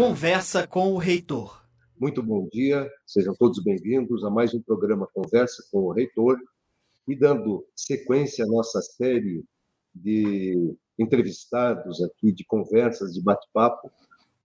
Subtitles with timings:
[0.00, 1.62] Conversa com o Reitor.
[2.00, 6.38] Muito bom dia, sejam todos bem-vindos a mais um programa Conversa com o Reitor.
[7.06, 9.44] E dando sequência à nossa série
[9.94, 13.92] de entrevistados aqui, de conversas, de bate-papo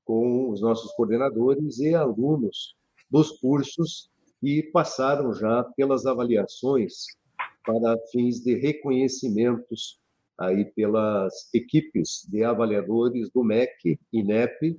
[0.04, 2.76] com os nossos coordenadores e alunos
[3.10, 4.12] dos cursos
[4.42, 7.06] que passaram já pelas avaliações
[7.66, 10.02] para fins de reconhecimentos
[10.38, 14.78] aí pelas equipes de avaliadores do MEC, INEP,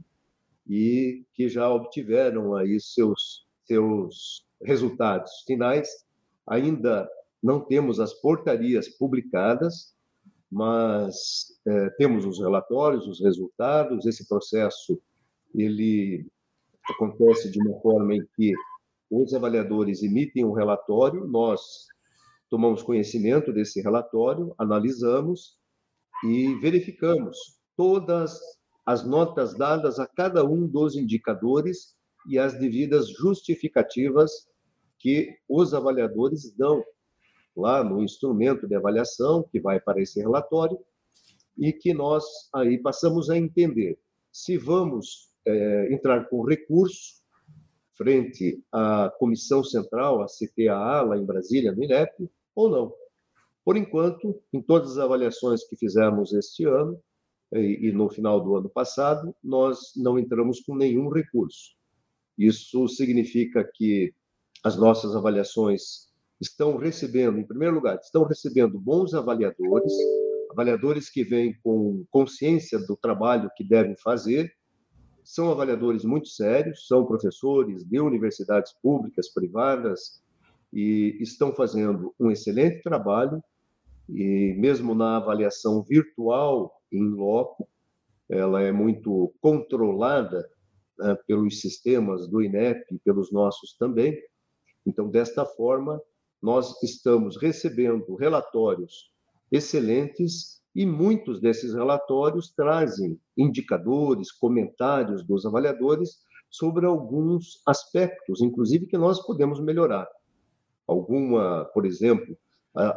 [0.69, 5.89] e que já obtiveram aí seus, seus resultados finais.
[6.47, 7.09] Ainda
[7.42, 9.95] não temos as portarias publicadas,
[10.51, 14.06] mas é, temos os relatórios, os resultados.
[14.06, 15.01] Esse processo
[15.55, 16.27] ele
[16.89, 18.53] acontece de uma forma em que
[19.11, 21.61] os avaliadores emitem um relatório, nós
[22.51, 25.56] tomamos conhecimento desse relatório, analisamos
[26.25, 27.37] e verificamos
[27.77, 28.39] todas
[28.87, 31.97] as notas dadas a cada um dos indicadores
[32.29, 34.48] e as devidas justificativas
[34.98, 36.84] que os avaliadores dão
[37.57, 40.79] lá no instrumento de avaliação que vai para esse relatório
[41.59, 43.98] e que nós aí passamos a entender
[44.31, 47.17] se vamos é, entrar com recurso
[47.97, 52.92] frente à Comissão Central, a CTAA, lá em Brasília, no INEP, ou não.
[53.64, 57.01] Por enquanto, em todas as avaliações que fizemos este ano
[57.52, 61.75] e, no final do ano passado, nós não entramos com nenhum recurso.
[62.36, 64.12] Isso significa que
[64.64, 66.06] as nossas avaliações
[66.41, 69.92] estão recebendo, em primeiro lugar, estão recebendo bons avaliadores,
[70.50, 74.52] avaliadores que vêm com consciência do trabalho que devem fazer,
[75.24, 80.22] são avaliadores muito sérios, são professores de universidades públicas, privadas,
[80.72, 83.42] e estão fazendo um excelente trabalho,
[84.08, 87.69] e mesmo na avaliação virtual em loco,
[88.29, 90.48] ela é muito controlada
[90.98, 94.17] né, pelos sistemas do INEP e pelos nossos também.
[94.86, 96.01] Então, desta forma,
[96.42, 99.11] nós estamos recebendo relatórios
[99.51, 106.19] excelentes e muitos desses relatórios trazem indicadores, comentários dos avaliadores
[106.51, 110.07] sobre alguns aspectos, inclusive que nós podemos melhorar.
[110.86, 112.36] Alguma, por exemplo,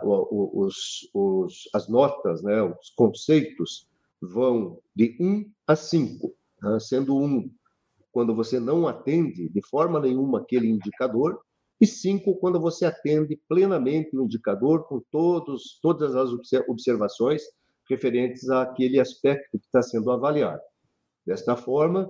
[0.04, 3.88] os, os, as notas, né, os conceitos
[4.22, 7.50] vão de 1 a 5, né, sendo 1
[8.12, 11.40] quando você não atende de forma nenhuma aquele indicador,
[11.80, 16.30] e 5 quando você atende plenamente o indicador com todos, todas as
[16.68, 17.44] observações
[17.90, 20.62] referentes àquele aspecto que está sendo avaliado.
[21.26, 22.10] Desta forma,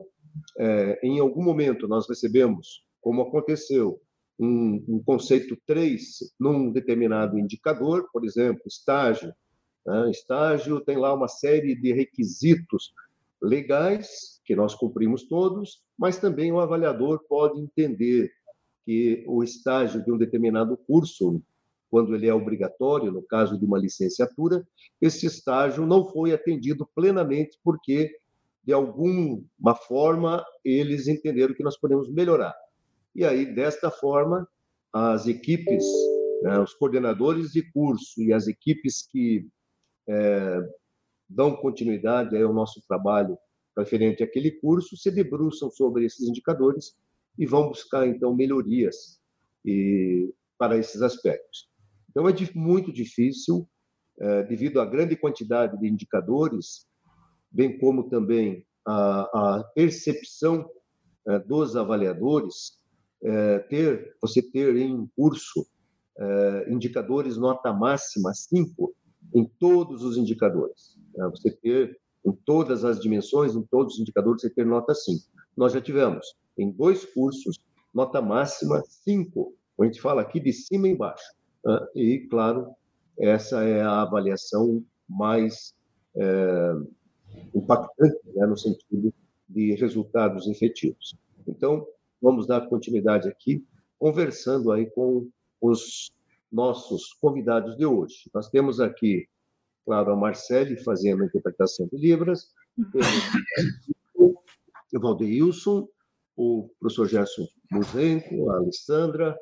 [0.57, 4.01] é, em algum momento nós recebemos, como aconteceu,
[4.39, 9.33] um, um conceito 3 num determinado indicador, por exemplo, estágio.
[9.85, 10.09] Né?
[10.11, 12.93] Estágio tem lá uma série de requisitos
[13.41, 18.31] legais, que nós cumprimos todos, mas também o avaliador pode entender
[18.85, 21.41] que o estágio de um determinado curso
[21.89, 24.65] quando ele é obrigatório, no caso de uma licenciatura,
[25.01, 28.15] esse estágio não foi atendido plenamente porque,
[28.63, 32.53] de alguma forma, eles entenderam que nós podemos melhorar.
[33.19, 34.47] E aí, desta forma,
[34.93, 35.83] as equipes,
[36.41, 39.45] né, os coordenadores de curso e as equipes que
[40.07, 40.61] é,
[41.27, 43.37] dão continuidade ao nosso trabalho
[43.77, 46.95] referente àquele curso se debruçam sobre esses indicadores
[47.37, 49.19] e vão buscar, então, melhorias
[49.65, 51.67] e, para esses aspectos.
[52.09, 53.67] Então, é muito difícil,
[54.17, 56.87] é, devido à grande quantidade de indicadores,
[57.51, 60.71] bem como também a, a percepção
[61.27, 62.78] é, dos avaliadores,
[63.23, 65.65] é, ter você ter em curso
[66.67, 68.93] indicadores nota máxima 5
[69.33, 70.97] em todos os indicadores.
[71.15, 71.29] Né?
[71.29, 75.23] Você ter em todas as dimensões, em todos os indicadores, você ter nota 5.
[75.55, 77.57] Nós já tivemos em dois cursos
[77.93, 79.53] nota máxima 5.
[79.79, 81.23] A gente fala aqui de cima e embaixo.
[81.65, 82.73] Ah, e, claro,
[83.17, 85.73] essa é a avaliação mais
[86.15, 86.73] é,
[87.55, 89.13] impactante, né, no sentido
[89.47, 91.15] de resultados efetivos.
[91.47, 91.87] Então,
[92.21, 93.65] vamos dar continuidade aqui,
[93.97, 95.29] conversando aí com
[95.61, 96.11] os
[96.51, 98.29] nossos convidados de hoje.
[98.33, 99.27] Nós temos aqui,
[99.85, 102.53] claro, a Marcele fazendo a interpretação de Libras,
[104.15, 104.35] o
[104.93, 105.87] Valdeilson,
[106.35, 109.37] o professor Gerson Muzenko, a Alessandra,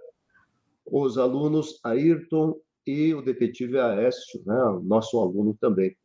[0.85, 5.95] os alunos Ayrton e o detetive Aécio, né, nosso aluno também.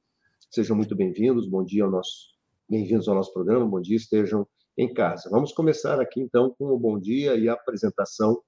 [0.50, 2.34] Sejam muito bem-vindos, bom dia ao nosso,
[2.68, 4.46] bem-vindos ao nosso programa, bom dia, estejam
[4.76, 5.28] em casa.
[5.30, 8.42] Vamos começar aqui então com o bom dia e a apresentação.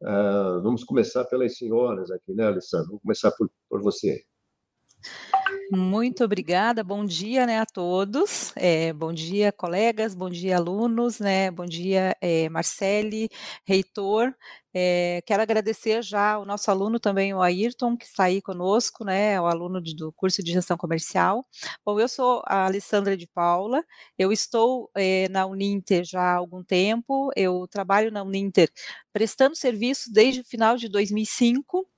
[0.00, 2.88] Uh, vamos começar pelas senhoras aqui, né, Alessandro?
[2.88, 4.24] Vamos começar por, por você.
[5.70, 11.50] Muito obrigada, bom dia né, a todos, é, bom dia colegas, bom dia alunos, né,
[11.50, 13.28] bom dia é, Marcele,
[13.66, 14.32] reitor,
[14.72, 19.40] é, quero agradecer já o nosso aluno também, o Ayrton, que está aí conosco, né,
[19.40, 21.44] o aluno de, do curso de gestão comercial.
[21.84, 23.82] Bom, eu sou a Alessandra de Paula,
[24.16, 28.70] eu estou é, na Uninter já há algum tempo, eu trabalho na Uninter
[29.12, 31.88] prestando serviço desde o final de 2005,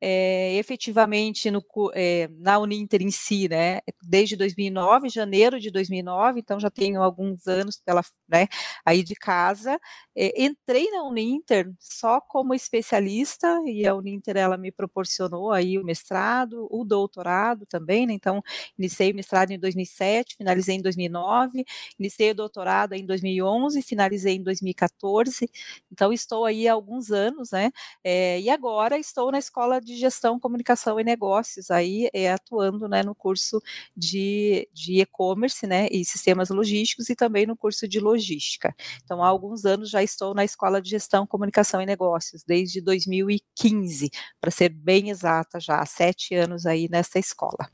[0.00, 1.62] é, efetivamente no,
[1.94, 7.46] é, na Uninter em si, né, desde 2009, janeiro de 2009, então já tenho alguns
[7.46, 8.46] anos pela, né,
[8.84, 9.78] aí de casa.
[10.14, 15.84] É, entrei na Uninter só como especialista e a Uninter ela me proporcionou aí o
[15.84, 18.42] mestrado, o doutorado também, né, então
[18.78, 21.64] iniciei o mestrado em 2007, finalizei em 2009,
[21.98, 25.50] iniciei o doutorado em 2011, finalizei em 2014,
[25.90, 27.70] então estou aí há alguns anos, né,
[28.04, 33.14] e agora estou na escola de gestão, comunicação e negócios, aí é, atuando né, no
[33.14, 33.60] curso
[33.96, 34.68] de
[35.00, 38.74] e-commerce né, e sistemas logísticos e também no curso de logística.
[39.02, 44.10] Então, há alguns anos já estou na escola de gestão, comunicação e negócios, desde 2015,
[44.40, 47.70] para ser bem exata, já há sete anos aí nessa escola.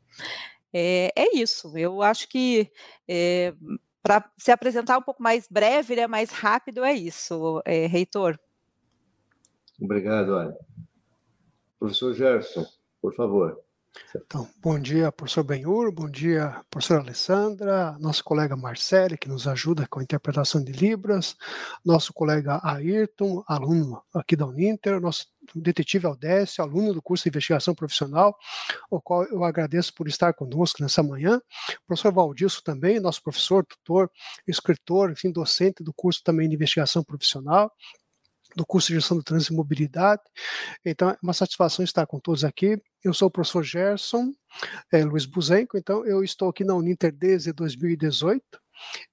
[0.72, 2.70] É, é isso, eu acho que.
[3.08, 3.52] É,
[4.02, 8.36] para se apresentar um pouco mais breve, né, mais rápido, é isso, é, reitor.
[9.80, 10.56] Obrigado, Ana.
[11.82, 12.64] Professor Gerson,
[13.00, 13.60] por favor.
[14.14, 19.84] Então, bom dia, professor Benhur, bom dia, professora Alessandra, nosso colega Marcele, que nos ajuda
[19.88, 21.36] com a interpretação de Libras,
[21.84, 25.26] nosso colega Ayrton, aluno aqui da Uninter, nosso
[25.56, 28.38] detetive Aldécio, aluno do curso de investigação profissional,
[28.88, 31.40] o qual eu agradeço por estar conosco nessa manhã.
[31.84, 34.08] professor Valdilso também, nosso professor, tutor,
[34.46, 37.72] escritor, enfim, docente do curso também de investigação profissional
[38.56, 40.22] do curso de gestão do trânsito e mobilidade.
[40.84, 42.80] Então, é uma satisfação estar com todos aqui.
[43.04, 44.32] Eu sou o professor Gerson
[44.92, 48.61] é, Luiz Buzenco, então eu estou aqui na Uninter desde 2018.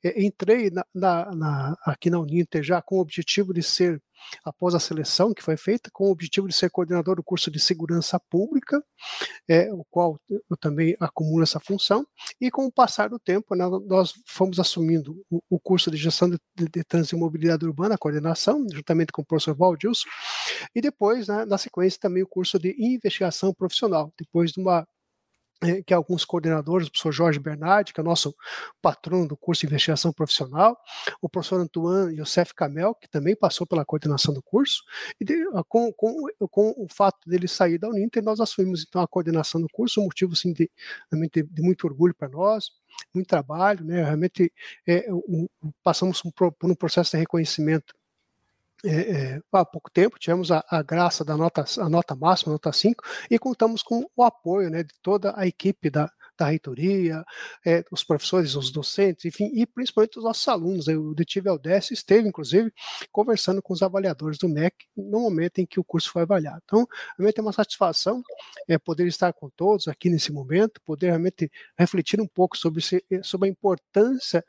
[0.03, 4.01] É, entrei na, na, na, aqui na Uninter já com o objetivo de ser
[4.43, 7.59] após a seleção que foi feita, com o objetivo de ser coordenador do curso de
[7.59, 8.83] segurança pública,
[9.47, 12.05] é, o qual eu também acumulo essa função,
[12.39, 16.29] e com o passar do tempo, né, nós fomos assumindo o, o curso de gestão
[16.29, 20.07] de, de, de trânsito e mobilidade urbana, coordenação, juntamente com o professor Valdilson,
[20.75, 24.87] e depois, né, na sequência, também o curso de investigação profissional, depois de uma
[25.85, 28.33] que alguns coordenadores, o professor Jorge Bernardi, que é nosso
[28.81, 30.77] patrono do curso de investigação profissional,
[31.21, 34.83] o professor Antoine Youssef Camel, que também passou pela coordenação do curso,
[35.19, 35.35] e de,
[35.67, 36.15] com, com,
[36.49, 40.05] com, o fato dele sair da Uninter, nós assumimos então a coordenação do curso, um
[40.05, 40.69] motivo assim, de,
[41.11, 42.71] de, de muito orgulho para nós,
[43.13, 44.03] muito trabalho, né?
[44.03, 44.51] realmente
[44.87, 45.47] é, um,
[45.83, 47.98] passamos por um processo de reconhecimento
[48.85, 52.71] é, é, há pouco tempo, tivemos a, a, graça da nota, a nota máxima, nota
[52.71, 57.23] 5, e contamos com o apoio né, de toda a equipe da, da reitoria,
[57.65, 60.87] é, os professores, os docentes, enfim, e principalmente os nossos alunos.
[60.87, 62.71] Eu detive ao DES, esteve, inclusive,
[63.11, 66.61] conversando com os avaliadores do MEC no momento em que o curso foi avaliado.
[66.63, 66.87] Então,
[67.17, 68.23] realmente é uma satisfação
[68.67, 72.81] é, poder estar com todos aqui nesse momento, poder realmente refletir um pouco sobre,
[73.11, 74.43] eh, sobre a importância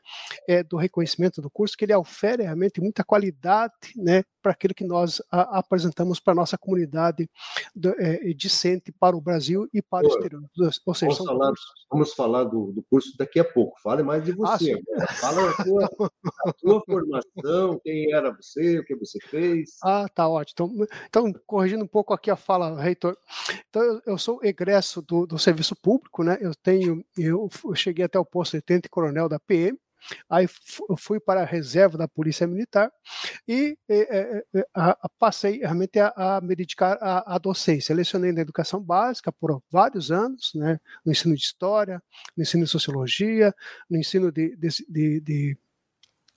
[0.47, 4.85] é, do reconhecimento do curso, que ele ofere realmente muita qualidade né, para aquilo que
[4.85, 7.29] nós a, apresentamos para a nossa comunidade
[7.75, 10.43] do, é, discente para o Brasil e para Pô, o exterior.
[10.85, 13.79] Ou seja, são cursos Vamos falar do, do curso daqui a pouco.
[13.81, 14.81] Fale mais de ah, você.
[14.97, 19.77] Ah, Fala a sua, a sua, formação, quem era você, o que você fez.
[19.83, 20.85] Ah, tá ótimo.
[21.07, 23.17] Então, então corrigindo um pouco aqui a fala, reitor.
[23.69, 26.37] Então, eu, sou egresso do, do serviço público, né?
[26.41, 29.77] Eu tenho, eu, eu cheguei até o posto de tenente coronel da PM,
[30.29, 30.47] Aí
[30.97, 32.91] fui para a reserva da Polícia Militar
[33.47, 33.77] e
[34.73, 37.95] a, passei realmente a, a me dedicar à docência.
[37.95, 42.01] Lecionei na educação básica por vários anos, né, no ensino de história,
[42.35, 43.53] no ensino de sociologia,
[43.89, 45.57] no ensino de, de, de, de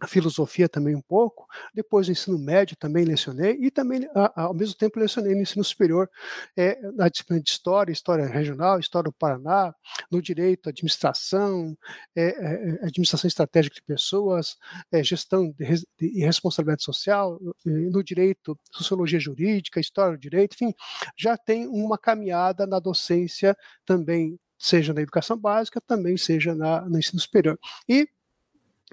[0.07, 4.99] filosofia também um pouco, depois o ensino médio também lecionei, e também, ao mesmo tempo,
[4.99, 6.09] lecionei no ensino superior,
[6.57, 9.75] é, na disciplina de História, História Regional, História do Paraná,
[10.11, 11.77] no Direito, Administração,
[12.15, 14.57] é, é, Administração Estratégica de Pessoas,
[15.03, 15.55] Gestão
[16.01, 20.75] e Responsabilidade Social, no Direito, Sociologia Jurídica, História do Direito, enfim,
[21.17, 26.99] já tem uma caminhada na docência também, seja na educação básica, também seja na, no
[26.99, 27.59] ensino superior.
[27.89, 28.09] E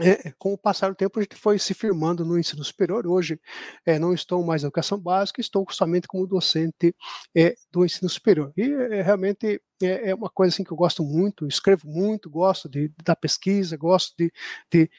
[0.01, 3.08] é, com o passar do tempo, a gente foi se firmando no ensino superior.
[3.08, 3.39] Hoje,
[3.86, 6.96] é, não estou mais na educação básica, estou somente como docente
[7.36, 8.51] é, do ensino superior.
[8.58, 12.70] E é, realmente é, é, uma coisa assim, que eu gosto muito, escrevo muito, gosto
[12.70, 14.31] de, da pesquisa, gosto de,
[14.72, 14.89] de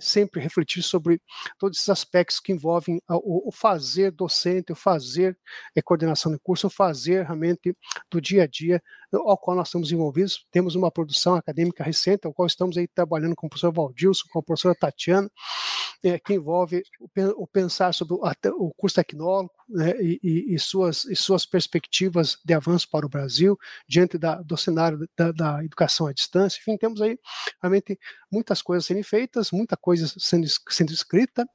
[0.00, 1.20] sempre refletir sobre
[1.58, 5.36] todos esses aspectos que envolvem o, o fazer docente, o fazer
[5.74, 7.76] é, coordenação de curso, o fazer realmente
[8.10, 8.82] do dia a dia
[9.16, 10.46] ao qual nós estamos envolvidos.
[10.50, 14.38] Temos uma produção acadêmica recente, ao qual estamos aí trabalhando com o professor Valdilson, com
[14.38, 15.30] a professora Tatiana,
[16.02, 17.08] é, que envolve o,
[17.42, 18.20] o pensar sobre o,
[18.58, 23.58] o curso tecnólogo né, e, e, suas, e suas perspectivas de avanço para o Brasil,
[23.88, 26.58] diante da, do cenário da, da, educação à distância.
[26.60, 27.18] Enfim, temos aí
[27.62, 27.98] realmente
[28.30, 31.48] muitas coisas sendo feitas, muita coisa sendo, sendo escrita,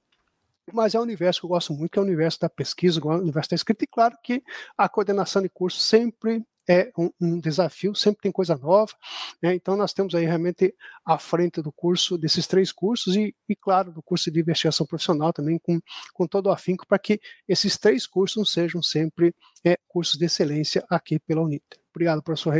[0.73, 3.07] mas é um universo que eu gosto muito, que é o universo da pesquisa, o
[3.17, 4.43] universo da escrita, e claro que
[4.77, 8.93] a coordenação de curso sempre é um, um desafio, sempre tem coisa nova,
[9.41, 9.55] né?
[9.55, 13.91] então nós temos aí realmente à frente do curso, desses três cursos, e, e claro,
[13.91, 15.81] do curso de investigação profissional também, com,
[16.13, 19.33] com todo o afinco, para que esses três cursos sejam sempre
[19.65, 21.79] é, cursos de excelência aqui pela Uniter.
[21.91, 22.53] Obrigado, professor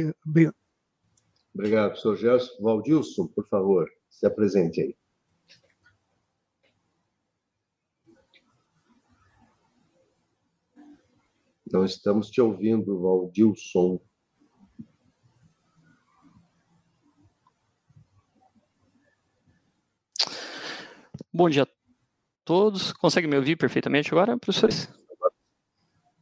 [1.54, 2.52] Obrigado, professor Gerson.
[2.62, 4.99] Valdilson, por favor, se apresente aí.
[11.72, 14.00] Não estamos te ouvindo, Valdilson.
[21.32, 21.68] Bom dia a
[22.44, 22.92] todos.
[22.94, 24.92] Consegue me ouvir perfeitamente agora, professores?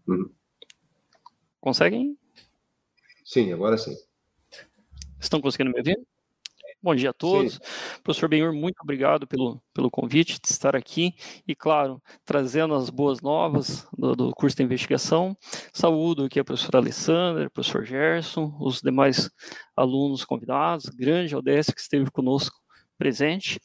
[0.07, 0.33] Uhum.
[1.61, 2.17] Conseguem?
[3.25, 3.95] Sim, agora sim.
[5.19, 6.06] Estão conseguindo me ouvir?
[6.79, 7.53] Bom dia a todos.
[7.53, 7.59] Sim.
[8.03, 11.15] Professor Benhur, muito obrigado pelo, pelo convite de estar aqui
[11.47, 15.35] e, claro, trazendo as boas novas do, do curso de investigação.
[15.73, 19.27] Saúdo aqui a professora Alessandra, professor Gerson, os demais
[19.75, 22.55] alunos convidados, grande Aldécio que esteve conosco
[22.95, 23.59] presente.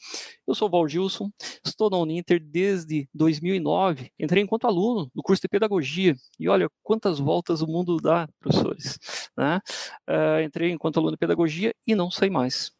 [0.47, 1.31] Eu sou o Valdilson,
[1.65, 7.19] estou na Uninter desde 2009, entrei enquanto aluno do curso de Pedagogia, e olha quantas
[7.19, 8.99] voltas o mundo dá, professores.
[9.37, 9.61] Né?
[10.09, 12.73] Uh, entrei enquanto aluno de Pedagogia e não saí mais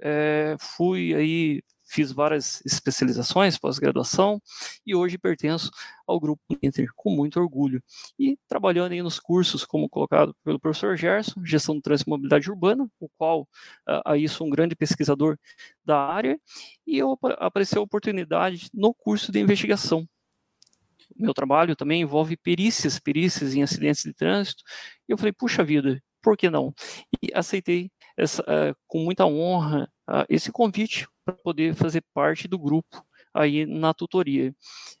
[0.00, 4.40] é, fui aí, fiz várias especializações, pós-graduação,
[4.84, 5.70] e hoje pertenço
[6.06, 7.82] ao Grupo Inter com muito orgulho.
[8.18, 12.50] E trabalhando aí nos cursos, como colocado pelo professor Gerson, Gestão do Trânsito e Mobilidade
[12.50, 13.48] Urbana, o qual
[14.04, 15.38] aí sou um grande pesquisador
[15.84, 16.40] da área,
[16.86, 20.08] e eu apareceu a oportunidade no curso de investigação,
[21.14, 24.62] meu trabalho também envolve perícias, perícias em acidentes de trânsito.
[25.08, 26.74] E eu falei, puxa vida, por que não?
[27.22, 32.58] E aceitei essa, uh, com muita honra uh, esse convite para poder fazer parte do
[32.58, 33.04] grupo
[33.36, 34.54] aí na tutoria.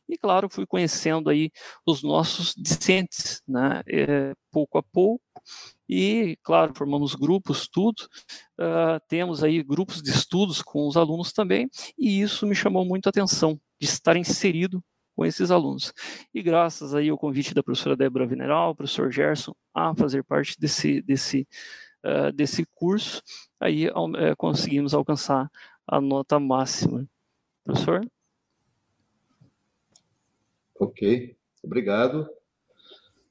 [0.08, 1.50] E claro, fui conhecendo aí
[1.86, 5.22] os nossos discentes, né, é, pouco a pouco,
[5.88, 8.02] e claro, formamos grupos, tudo,
[8.60, 11.68] uh, temos aí grupos de estudos com os alunos também,
[11.98, 14.82] e isso me chamou muito a atenção, de estar inserido
[15.16, 15.92] com esses alunos.
[16.34, 21.00] E graças aí ao convite da professora Débora Veneral, professor Gerson, a fazer parte desse,
[21.00, 21.48] desse,
[22.06, 23.22] uh, desse curso,
[23.58, 25.50] aí uh, conseguimos alcançar
[25.86, 27.06] a nota máxima.
[27.64, 28.06] Professor?
[30.78, 32.28] Ok, obrigado.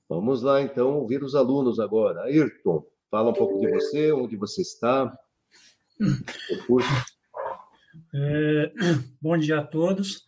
[0.09, 2.23] Vamos lá, então, ouvir os alunos agora.
[2.23, 5.17] Ayrton, fala um pouco de você, onde você está,
[5.99, 6.89] o curso.
[8.13, 8.71] É,
[9.21, 10.25] bom dia a todos.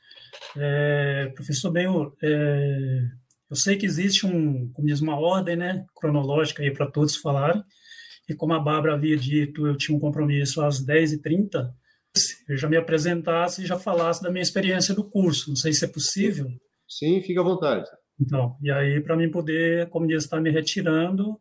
[0.56, 3.10] É, professor Benhur, é,
[3.50, 7.63] eu sei que existe um, como diz, uma ordem né, cronológica aí para todos falarem,
[8.27, 11.72] e como a Bárbara havia dito, eu tinha um compromisso às 10h30,
[12.50, 15.50] eu já me apresentasse e já falasse da minha experiência do curso.
[15.50, 16.50] Não sei se é possível.
[16.88, 17.88] Sim, fica à vontade.
[18.19, 21.39] Então, e aí para mim poder, como diz, estar me retirando,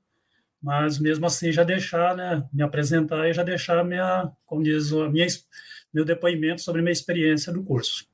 [0.62, 5.08] mas mesmo assim já deixar, né, me apresentar e já deixar minha, como diz, a
[5.08, 5.26] minha,
[5.92, 8.06] meu depoimento sobre minha experiência do curso.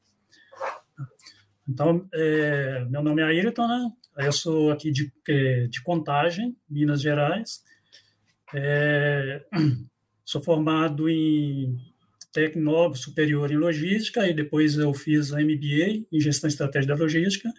[1.69, 3.91] Então, é, meu nome é Ayrton, né?
[4.19, 7.63] Eu sou aqui de, é, de Contagem, Minas Gerais.
[8.55, 9.45] É,
[10.25, 11.79] sou formado em
[12.33, 17.53] tecnólogo superior em logística e depois eu fiz a MBA em gestão estratégica da logística.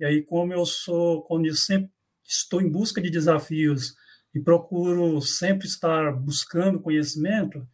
[0.00, 1.90] E aí, como eu sou, como eu sempre
[2.24, 3.94] estou em busca de desafios
[4.34, 7.66] e procuro sempre estar buscando conhecimento,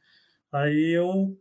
[0.53, 1.39] aí eu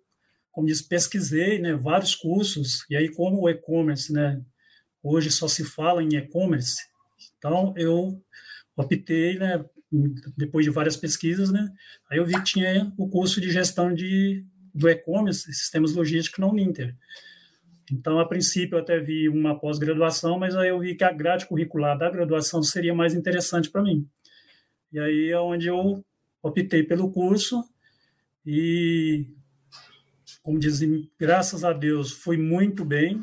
[0.57, 4.41] como diz, pesquisei né, vários cursos, e aí como o e-commerce, né,
[5.03, 6.81] hoje só se fala em e-commerce,
[7.37, 8.19] então eu
[8.75, 9.63] optei, né,
[10.36, 11.72] depois de várias pesquisas, né,
[12.10, 16.48] aí eu vi que tinha o curso de gestão de, do e-commerce, sistemas logísticos na
[16.48, 16.96] Uninter.
[17.89, 21.46] Então, a princípio, eu até vi uma pós-graduação, mas aí eu vi que a grade
[21.46, 24.06] curricular da graduação seria mais interessante para mim.
[24.91, 26.03] E aí é onde eu
[26.44, 27.63] optei pelo curso
[28.46, 29.25] e
[30.48, 33.20] como dizem, graças a Deus, foi muito bem.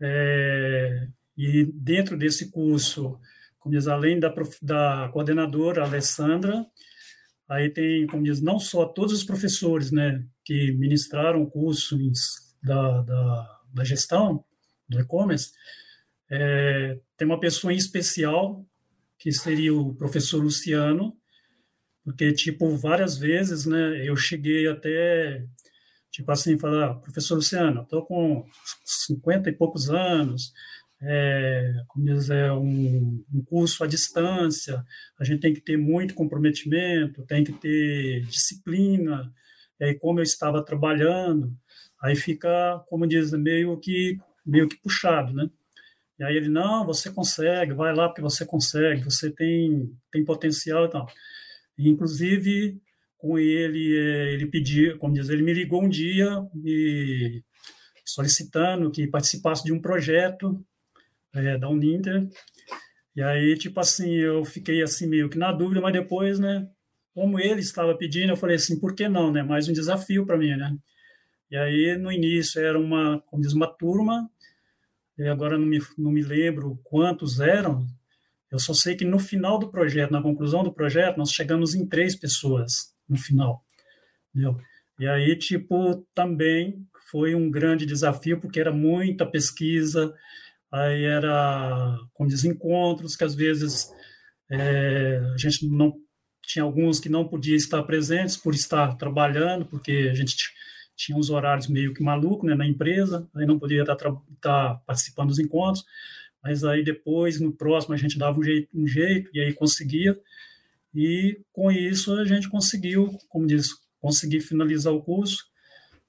[0.00, 3.20] É, e dentro desse curso,
[3.58, 6.66] como diz, além da, da coordenadora Alessandra,
[7.48, 11.96] Aí tem, como diz, não só todos os professores, né, que ministraram o curso
[12.62, 14.44] da, da, da gestão
[14.86, 15.52] do e-commerce,
[16.30, 18.66] é, tem uma pessoa em especial,
[19.18, 21.16] que seria o professor Luciano,
[22.04, 25.42] porque, tipo, várias vezes, né, eu cheguei até,
[26.10, 28.46] tipo assim, falar, professor Luciano, estou com
[28.84, 30.52] 50 e poucos anos,
[31.00, 34.84] é, como diz, é um, um, curso à distância,
[35.18, 39.32] a gente tem que ter muito comprometimento, tem que ter disciplina,
[39.80, 41.56] aí como eu estava trabalhando,
[42.02, 45.48] aí fica, como diz, meio que, meio que puxado, né?
[46.18, 50.86] E aí ele, não, você consegue, vai lá porque você consegue, você tem, tem potencial
[50.86, 51.06] e tal.
[51.78, 52.80] Inclusive,
[53.16, 57.44] com ele, é, ele pediu, como diz, ele me ligou um dia me
[58.04, 60.64] solicitando que participasse de um projeto
[61.34, 62.28] é, da Uninter.
[63.14, 66.68] E aí, tipo assim, eu fiquei assim meio que na dúvida, mas depois, né,
[67.14, 69.42] como ele estava pedindo, eu falei assim, por que não, né?
[69.42, 70.76] Mais um desafio para mim, né?
[71.50, 74.30] E aí, no início, era uma, como diz, uma turma,
[75.18, 77.86] e agora não me, não me lembro quantos eram,
[78.50, 81.86] eu só sei que no final do projeto, na conclusão do projeto, nós chegamos em
[81.86, 83.64] três pessoas no final,
[84.30, 84.58] entendeu?
[84.98, 90.14] E aí, tipo, também foi um grande desafio, porque era muita pesquisa,
[90.70, 93.90] aí era com desencontros que às vezes
[94.50, 95.94] é, a gente não
[96.42, 100.34] tinha alguns que não podia estar presentes por estar trabalhando, porque a gente
[100.96, 103.96] tinha uns horários meio que malucos né, na empresa, aí não podia estar,
[104.30, 105.84] estar participando dos encontros,
[106.42, 110.18] mas aí depois, no próximo, a gente dava um jeito, um jeito e aí conseguia,
[110.94, 113.68] e com isso a gente conseguiu, como diz,
[114.00, 115.44] conseguir finalizar o curso,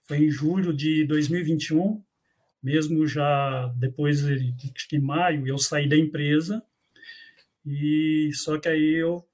[0.07, 2.01] foi em julho de 2021,
[2.61, 6.61] mesmo já depois de maio eu saí da empresa
[7.65, 9.25] e só que aí eu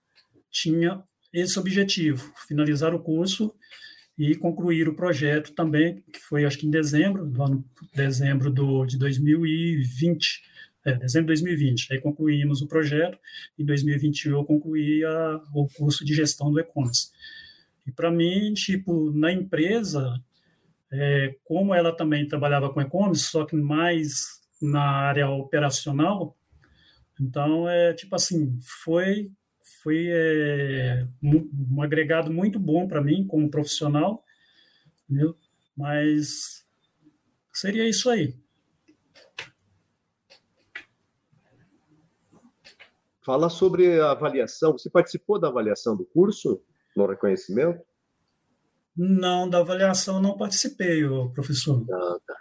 [0.52, 1.04] tinha
[1.34, 3.54] esse objetivo finalizar o curso
[4.18, 8.86] e concluir o projeto também que foi acho que em dezembro do ano dezembro do,
[8.86, 10.44] de 2020
[10.86, 13.18] é, dezembro de 2020 aí concluímos o projeto
[13.58, 17.10] em 2021 eu concluí a, o curso de gestão do e-commerce.
[17.88, 20.22] E para mim tipo na empresa
[20.92, 26.38] é, como ela também trabalhava com e-commerce, só que mais na área operacional,
[27.20, 29.32] então é tipo assim, foi
[29.82, 34.24] foi é, um, um, agregado muito bom para mim como profissional,
[35.10, 35.36] entendeu?
[35.76, 36.66] mas
[37.54, 38.36] seria isso aí.
[43.26, 44.74] Fala sobre a avaliação.
[44.74, 46.62] Você participou da avaliação do curso
[46.96, 47.84] no reconhecimento?
[48.98, 51.02] Não, da avaliação não participei,
[51.34, 51.84] professor.
[51.92, 52.36] Ah, tá.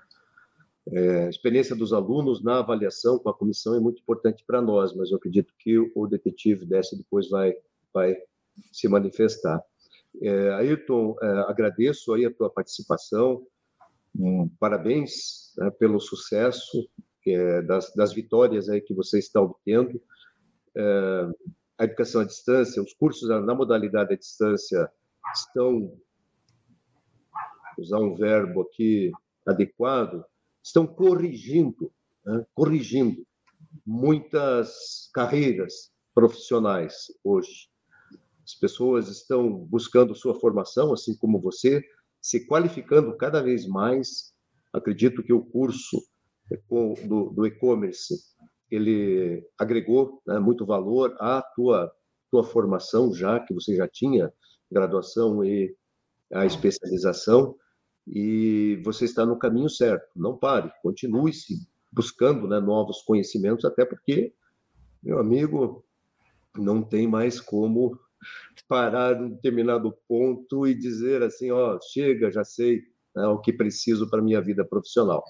[0.92, 4.94] É, a experiência dos alunos na avaliação com a comissão é muito importante para nós,
[4.94, 7.54] mas eu acredito que o detetive dessa depois vai,
[7.92, 8.14] vai
[8.70, 9.62] se manifestar.
[10.20, 13.46] É, Ayrton, é, agradeço aí a tua participação,
[14.60, 16.88] parabéns né, pelo sucesso
[17.26, 20.00] é, das, das, vitórias aí que você está obtendo.
[20.76, 21.28] É,
[21.78, 24.88] a educação à distância, os cursos na modalidade à distância
[25.34, 25.92] estão
[27.78, 29.10] usar um verbo aqui
[29.46, 30.24] adequado,
[30.62, 31.92] estão corrigindo,
[32.24, 32.44] né?
[32.54, 33.26] corrigindo
[33.86, 37.68] muitas carreiras profissionais hoje.
[38.44, 41.82] As pessoas estão buscando sua formação, assim como você,
[42.20, 44.32] se qualificando cada vez mais.
[44.72, 46.02] Acredito que o curso
[47.06, 48.14] do, do e-commerce
[48.70, 51.92] ele agregou né, muito valor à tua
[52.30, 54.32] tua formação já que você já tinha
[54.70, 55.74] graduação e
[56.32, 57.54] a especialização
[58.06, 60.06] e você está no caminho certo.
[60.16, 61.54] Não pare, continue se
[61.92, 64.34] buscando né, novos conhecimentos, até porque,
[65.02, 65.84] meu amigo,
[66.56, 67.98] não tem mais como
[68.68, 72.82] parar em determinado ponto e dizer assim, ó, chega, já sei
[73.14, 75.22] né, o que preciso para minha vida profissional.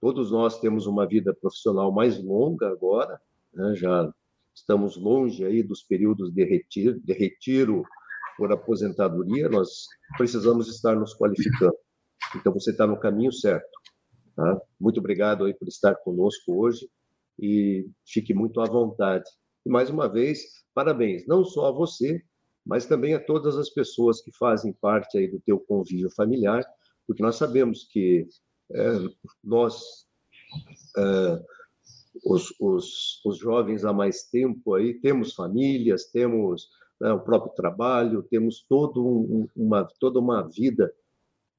[0.00, 3.20] Todos nós temos uma vida profissional mais longa agora,
[3.52, 4.12] né, já
[4.54, 7.82] estamos longe aí dos períodos de retiro, de retiro
[8.36, 11.76] por aposentadoria, nós precisamos estar nos qualificando.
[12.34, 13.68] Então, você está no caminho certo.
[14.34, 14.60] Tá?
[14.78, 16.88] Muito obrigado aí por estar conosco hoje
[17.38, 19.24] e fique muito à vontade.
[19.64, 20.40] E mais uma vez,
[20.74, 22.22] parabéns, não só a você,
[22.64, 26.64] mas também a todas as pessoas que fazem parte aí do teu convívio familiar,
[27.06, 28.26] porque nós sabemos que
[28.72, 28.90] é,
[29.42, 30.06] nós,
[30.98, 31.42] é,
[32.24, 36.68] os, os, os jovens há mais tempo aí, temos famílias, temos
[37.00, 40.92] né, o próprio trabalho, temos todo um, uma, toda uma vida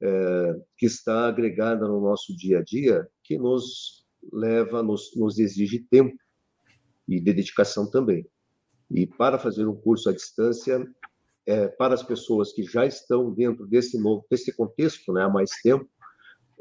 [0.01, 5.79] é, que está agregada no nosso dia a dia, que nos leva, nos, nos exige
[5.79, 6.17] tempo
[7.07, 8.27] e dedicação também.
[8.89, 10.85] E para fazer um curso à distância
[11.45, 15.49] é, para as pessoas que já estão dentro desse novo, desse contexto, né, há mais
[15.63, 15.89] tempo,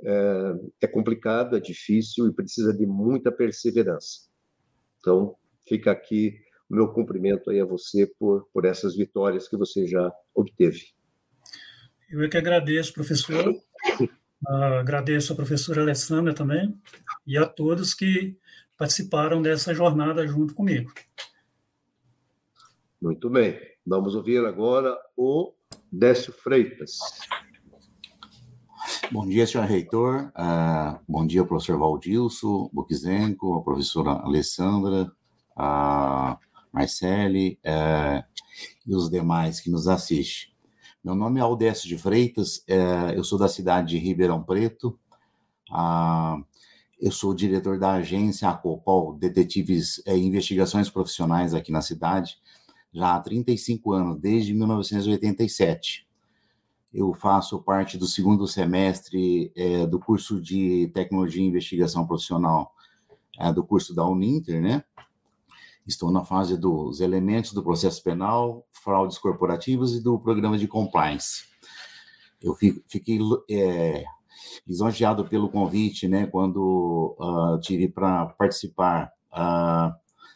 [0.02, 4.28] é, é complicado, é difícil e precisa de muita perseverança.
[5.00, 9.86] Então, fica aqui o meu cumprimento aí a você por, por essas vitórias que você
[9.86, 10.95] já obteve.
[12.08, 13.48] Eu é que agradeço, professor.
[13.50, 16.72] Uh, agradeço a professora Alessandra também
[17.26, 18.36] e a todos que
[18.76, 20.92] participaram dessa jornada junto comigo.
[23.02, 23.58] Muito bem.
[23.84, 25.52] Vamos ouvir agora o
[25.90, 26.98] Décio Freitas.
[29.10, 30.32] Bom dia, senhor reitor.
[30.36, 35.10] Uh, bom dia, professor Valdilson, Buquizenco, a professora Alessandra,
[35.56, 36.38] a
[36.72, 38.22] Marcele uh,
[38.86, 40.55] e os demais que nos assistem.
[41.06, 44.98] Meu nome é Aldécio de Freitas, uh, eu sou da cidade de Ribeirão Preto.
[47.00, 52.38] eu sou diretor da agência Acopol, Detetives e Investigações Profissionais aqui na cidade,
[52.92, 56.08] já há 35 anos, desde 1987
[56.92, 62.74] eu faço parte do segundo semestre é, do curso de Tecnologia e Investigação Profissional
[63.38, 64.82] é, do curso da Uninter, né?
[65.86, 71.44] Estou na fase dos elementos do processo penal, fraudes corporativas e do programa de compliance.
[72.42, 73.18] Eu fiquei
[73.48, 74.04] é,
[74.66, 79.94] lisonjeado pelo convite, né, quando uh, tive para participar uh,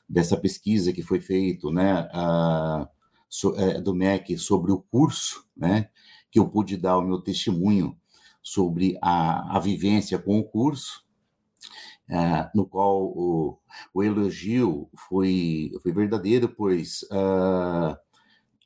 [0.09, 2.89] dessa pesquisa que foi feita, né, uh,
[3.29, 5.89] so, é, do MEC sobre o curso, né,
[6.31, 7.97] que eu pude dar o meu testemunho
[8.43, 11.05] sobre a, a vivência com o curso,
[12.11, 13.59] uh, no qual o,
[13.95, 17.97] o, elogio foi, foi verdadeiro, pois uh,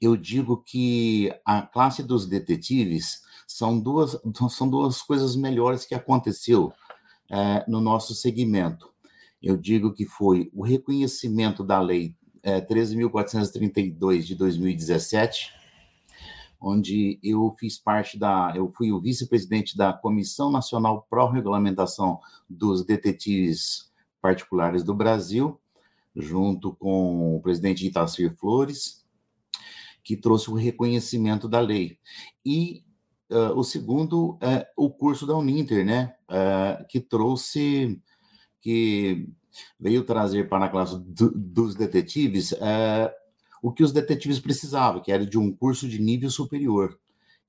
[0.01, 4.19] eu digo que a classe dos detetives são duas,
[4.51, 6.73] são duas coisas melhores que aconteceu
[7.31, 8.93] uh, no nosso segmento.
[9.43, 15.53] Eu digo que foi o reconhecimento da lei 13.432 de 2017,
[16.65, 23.93] onde eu fiz parte da, eu fui o vice-presidente da Comissão Nacional Pró-Regulamentação dos Detetives
[24.21, 25.61] Particulares do Brasil,
[26.17, 29.05] junto com o presidente Itacir Flores,
[30.03, 31.99] que trouxe o reconhecimento da lei.
[32.45, 32.83] E
[33.31, 38.01] uh, o segundo é o curso da Uninter, né, uh, que trouxe,
[38.63, 39.29] que
[39.79, 43.24] veio trazer para a classe do, dos detetives uh,
[43.65, 47.01] o que os detetives precisavam, que era de um curso de nível superior.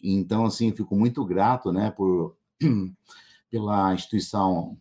[0.01, 2.37] Então, assim, fico muito grato, né, por
[3.51, 4.77] pela instituição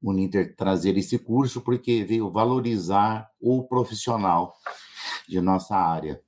[0.00, 4.54] Uninter trazer esse curso, porque veio valorizar o profissional
[5.28, 6.22] de nossa área.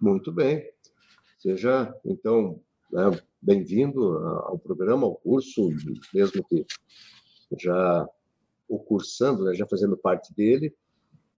[0.00, 0.66] Muito bem.
[1.38, 2.58] Seja, então,
[2.90, 3.10] né,
[3.42, 5.68] bem-vindo ao programa, ao curso,
[6.14, 6.64] mesmo que
[7.60, 8.08] já
[8.74, 10.74] o cursando, né, já fazendo parte dele.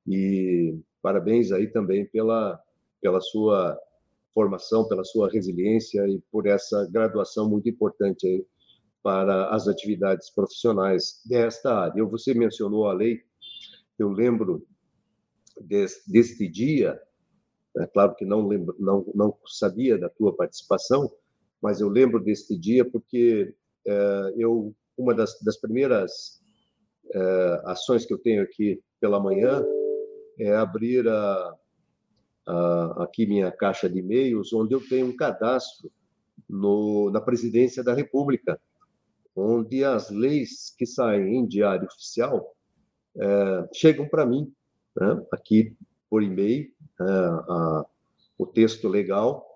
[0.07, 2.63] E parabéns aí também pela,
[3.01, 3.77] pela sua
[4.33, 8.47] formação, pela sua resiliência e por essa graduação muito importante aí
[9.03, 12.05] para as atividades profissionais desta área.
[12.05, 13.23] Você mencionou a lei,
[13.99, 14.65] eu lembro
[15.61, 17.01] deste, deste dia,
[17.79, 21.13] é claro que não, lembro, não, não sabia da tua participação,
[21.61, 23.55] mas eu lembro deste dia porque
[23.87, 26.44] é, eu uma das, das primeiras
[27.65, 29.65] ações que eu tenho aqui pela manhã
[30.39, 31.55] é abrir a,
[32.47, 35.91] a, aqui minha caixa de e-mails, onde eu tenho um cadastro
[36.49, 38.61] no, na Presidência da República,
[39.35, 42.55] onde as leis que saem em diário oficial
[43.17, 44.53] é, chegam para mim,
[44.97, 45.77] né, aqui
[46.09, 47.87] por e-mail, é, a,
[48.39, 49.47] o texto legal,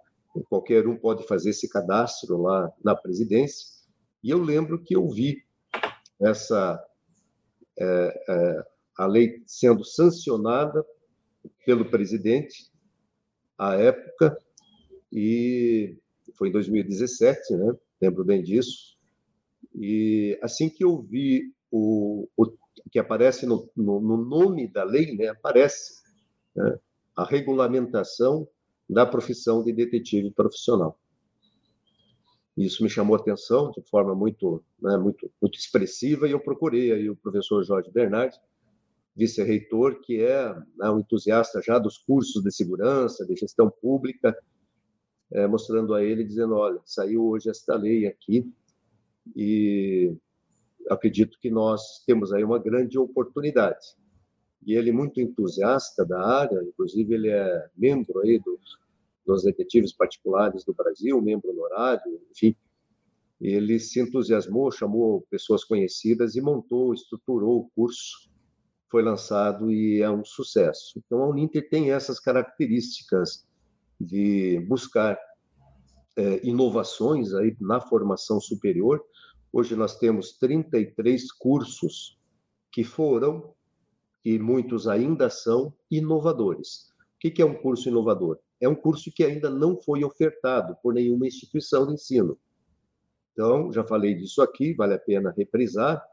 [0.49, 3.67] qualquer um pode fazer esse cadastro lá na presidência.
[4.23, 5.43] E eu lembro que eu vi
[6.21, 6.83] essa
[7.79, 8.65] é, é,
[8.99, 10.85] a lei sendo sancionada
[11.65, 12.71] pelo presidente
[13.57, 14.37] à época,
[15.13, 15.97] e
[16.37, 17.75] foi em 2017, né?
[18.01, 18.97] lembro bem disso.
[19.75, 22.47] E assim que eu vi o, o
[22.91, 25.29] que aparece no, no, no, nome da lei, né?
[25.29, 26.03] aparece
[26.55, 26.79] né?
[27.17, 28.49] a regulamentação
[28.89, 30.99] da profissão de detetive profissional.
[32.59, 36.93] Isso me chamou a atenção de forma muito, né, muito, muito expressiva e eu procurei
[36.93, 38.37] aí o professor Jorge Bernardi,
[39.15, 44.37] vice-reitor, que é né, um entusiasta já dos cursos de segurança, de gestão pública,
[45.31, 48.51] é, mostrando a ele, dizendo, olha, saiu hoje esta lei aqui
[49.37, 50.17] e
[50.91, 53.95] acredito que nós temos aí uma grande oportunidade.
[54.67, 58.79] E ele muito entusiasta da área, inclusive ele é membro aí dos
[59.29, 62.57] dos detetives particulares do Brasil, membro honorário, enfim.
[63.41, 68.29] Ele se entusiasmou, chamou pessoas conhecidas e montou, estruturou o curso
[68.91, 70.99] foi lançado e é um sucesso.
[70.99, 73.47] Então, a Uninter tem essas características
[74.01, 75.19] de buscar
[76.17, 79.05] é, inovações aí na formação superior.
[79.53, 82.19] Hoje nós temos 33 cursos
[82.73, 83.55] que foram,
[84.25, 86.89] e muitos ainda são, inovadores.
[87.17, 88.39] O que é um curso inovador?
[88.61, 92.39] É um curso que ainda não foi ofertado por nenhuma instituição de ensino.
[93.33, 96.05] Então, já falei disso aqui, vale a pena reprisar.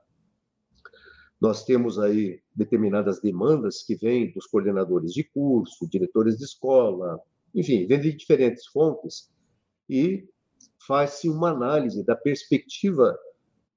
[1.42, 7.20] Nós temos aí determinadas demandas que vêm dos coordenadores de curso, diretores de escola,
[7.54, 9.32] enfim, vem de diferentes fontes
[9.90, 10.28] e
[10.86, 13.18] faz-se uma análise da perspectiva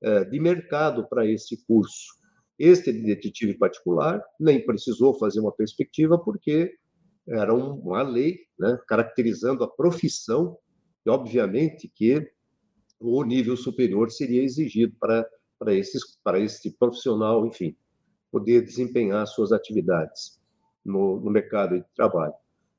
[0.00, 2.18] eh, de mercado para esse curso.
[2.58, 6.76] Este de detetive particular nem precisou fazer uma perspectiva porque
[7.28, 10.56] era uma lei né, caracterizando a profissão
[11.04, 12.30] e, obviamente, que
[12.98, 17.76] o nível superior seria exigido para para esses para esse profissional, enfim,
[18.30, 20.40] poder desempenhar suas atividades
[20.84, 22.34] no, no mercado de trabalho.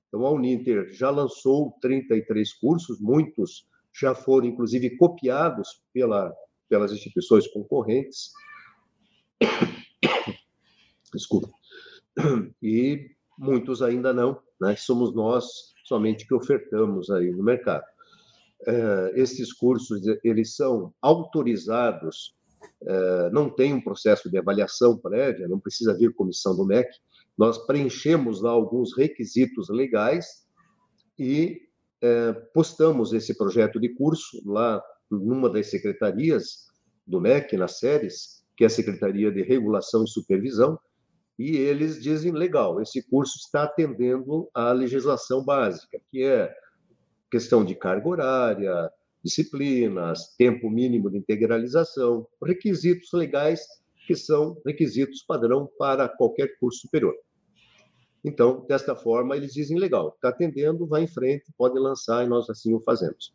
[0.07, 6.33] Então, a Uninter já lançou 33 cursos, muitos já foram, inclusive, copiados pela,
[6.67, 8.31] pelas instituições concorrentes.
[11.13, 11.49] Desculpa.
[12.61, 14.75] E muitos ainda não, né?
[14.75, 17.83] somos nós somente que ofertamos aí no mercado.
[18.67, 22.35] Uh, esses cursos, eles são autorizados
[22.81, 26.89] é, não tem um processo de avaliação prévia, não precisa vir comissão do MEC,
[27.37, 30.45] nós preenchemos lá alguns requisitos legais
[31.17, 31.61] e
[32.01, 36.67] é, postamos esse projeto de curso lá numa das secretarias
[37.05, 40.79] do MEC, nas séries, que é a Secretaria de Regulação e Supervisão,
[41.39, 46.53] e eles dizem, legal, esse curso está atendendo à legislação básica, que é
[47.31, 48.91] questão de carga horária,
[49.23, 53.65] disciplinas, tempo mínimo de integralização, requisitos legais
[54.05, 57.15] que são requisitos padrão para qualquer curso superior.
[58.21, 62.49] Então, desta forma, eles dizem legal, está atendendo, vai em frente, pode lançar e nós
[62.49, 63.33] assim o fazemos.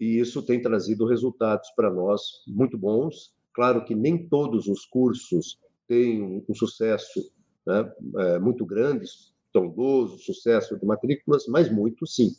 [0.00, 3.32] E isso tem trazido resultados para nós muito bons.
[3.52, 7.32] Claro que nem todos os cursos têm um sucesso
[7.66, 9.06] né, é, muito grande,
[9.52, 12.30] trondoso, sucesso de matrículas, mas muito sim.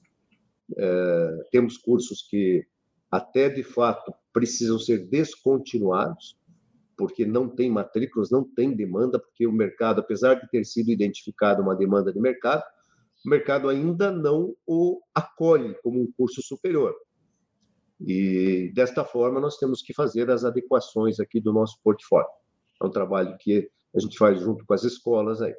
[0.77, 2.65] É, temos cursos que
[3.11, 6.39] até de fato precisam ser descontinuados,
[6.97, 11.61] porque não tem matrículas, não tem demanda, porque o mercado, apesar de ter sido identificado
[11.61, 12.63] uma demanda de mercado,
[13.25, 16.95] o mercado ainda não o acolhe como um curso superior.
[17.99, 22.40] E desta forma nós temos que fazer as adequações aqui do nosso portfólio.
[22.81, 25.55] É um trabalho que a gente faz junto com as escolas aí.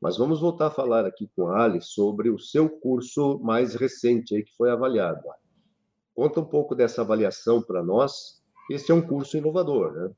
[0.00, 4.34] Mas vamos voltar a falar aqui com a Ali sobre o seu curso mais recente
[4.34, 5.22] aí que foi avaliado.
[6.14, 8.42] Conta um pouco dessa avaliação para nós.
[8.70, 10.10] Este é um curso inovador, né?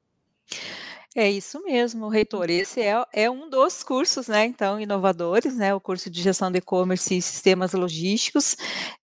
[1.17, 2.51] É isso mesmo, reitor.
[2.51, 6.59] Esse é, é um dos cursos, né, então, inovadores, né, o curso de gestão de
[6.59, 8.57] e-commerce e sistemas logísticos.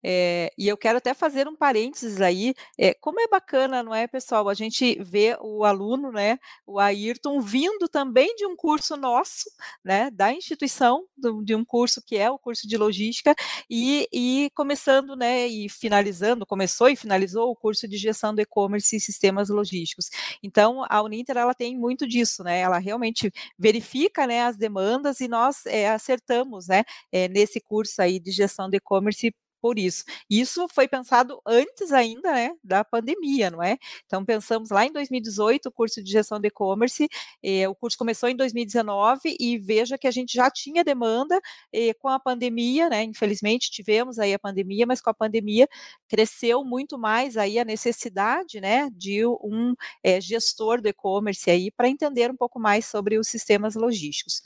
[0.04, 4.08] É, e eu quero até fazer um parênteses aí, é, como é bacana, não é,
[4.08, 9.50] pessoal, a gente vê o aluno, né, o Ayrton, vindo também de um curso nosso,
[9.84, 13.34] né, da instituição, do, de um curso que é o curso de logística,
[13.70, 18.98] e, e começando, né, e finalizando, começou e finalizou o curso de gestão de e-commerce
[18.98, 20.10] e sistemas logísticos.
[20.44, 22.60] Então, a Uninter, ela tem muito muito disso, né?
[22.60, 28.20] Ela realmente verifica, né, as demandas e nós é, acertamos, né, é, nesse curso aí
[28.20, 30.04] de gestão de e-commerce por isso.
[30.30, 33.78] Isso foi pensado antes ainda, né, da pandemia, não é?
[34.06, 37.08] Então pensamos lá em 2018 o curso de gestão de e-commerce,
[37.44, 41.40] eh, o curso começou em 2019 e veja que a gente já tinha demanda
[41.74, 43.04] eh, com a pandemia, né?
[43.04, 45.68] Infelizmente tivemos aí a pandemia, mas com a pandemia
[46.08, 51.88] cresceu muito mais aí a necessidade, né, de um eh, gestor do e-commerce aí para
[51.90, 54.42] entender um pouco mais sobre os sistemas logísticos.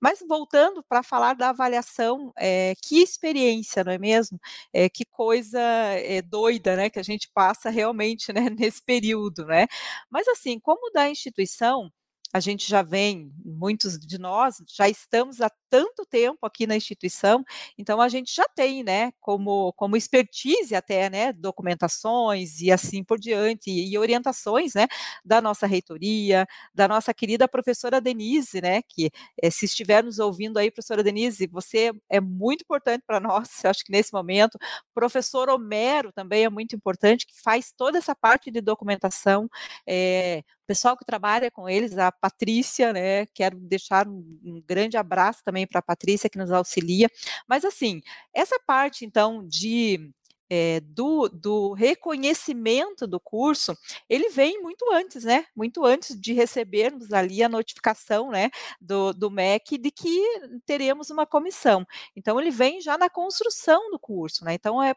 [0.00, 4.38] Mas voltando para falar da avaliação, é, que experiência, não é mesmo?
[4.72, 9.66] É, que coisa é, doida, né, que a gente passa realmente, né, nesse período, né?
[10.10, 11.90] Mas assim, como da instituição,
[12.32, 17.44] a gente já vem, muitos de nós já estamos há tanto tempo aqui na instituição,
[17.76, 23.18] então a gente já tem, né, como, como expertise até, né, documentações e assim por
[23.18, 24.86] diante, e, e orientações, né,
[25.24, 29.10] da nossa reitoria, da nossa querida professora Denise, né, que
[29.42, 33.84] é, se estiver nos ouvindo aí, professora Denise, você é muito importante para nós, acho
[33.84, 34.58] que nesse momento,
[34.94, 39.48] professor Homero também é muito importante, que faz toda essa parte de documentação,
[39.86, 43.24] é, pessoal que trabalha com eles, a Patrícia, né?
[43.34, 47.10] Quero deixar um, um grande abraço também para a Patrícia que nos auxilia.
[47.48, 48.00] Mas assim,
[48.32, 50.12] essa parte então de
[50.50, 53.76] é, do, do reconhecimento do curso,
[54.08, 55.44] ele vem muito antes, né?
[55.54, 58.48] Muito antes de recebermos ali a notificação, né,
[58.80, 60.22] do, do MEC de que
[60.64, 61.86] teremos uma comissão.
[62.16, 64.54] Então, ele vem já na construção do curso, né?
[64.54, 64.94] Então, é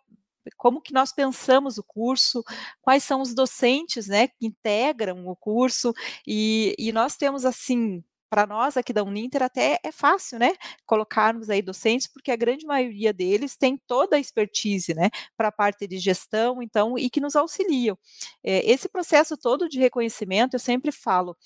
[0.56, 2.43] como que nós pensamos o curso,
[2.82, 5.93] quais são os docentes, né, que integram o curso,
[6.26, 10.54] e, e nós temos, assim, para nós aqui da Uninter até é fácil, né,
[10.88, 15.54] colocarmos aí docentes, porque a grande maioria deles tem toda a expertise, né, para a
[15.54, 17.98] parte de gestão, então, e que nos auxiliam.
[18.44, 21.38] É, esse processo todo de reconhecimento, eu sempre falo,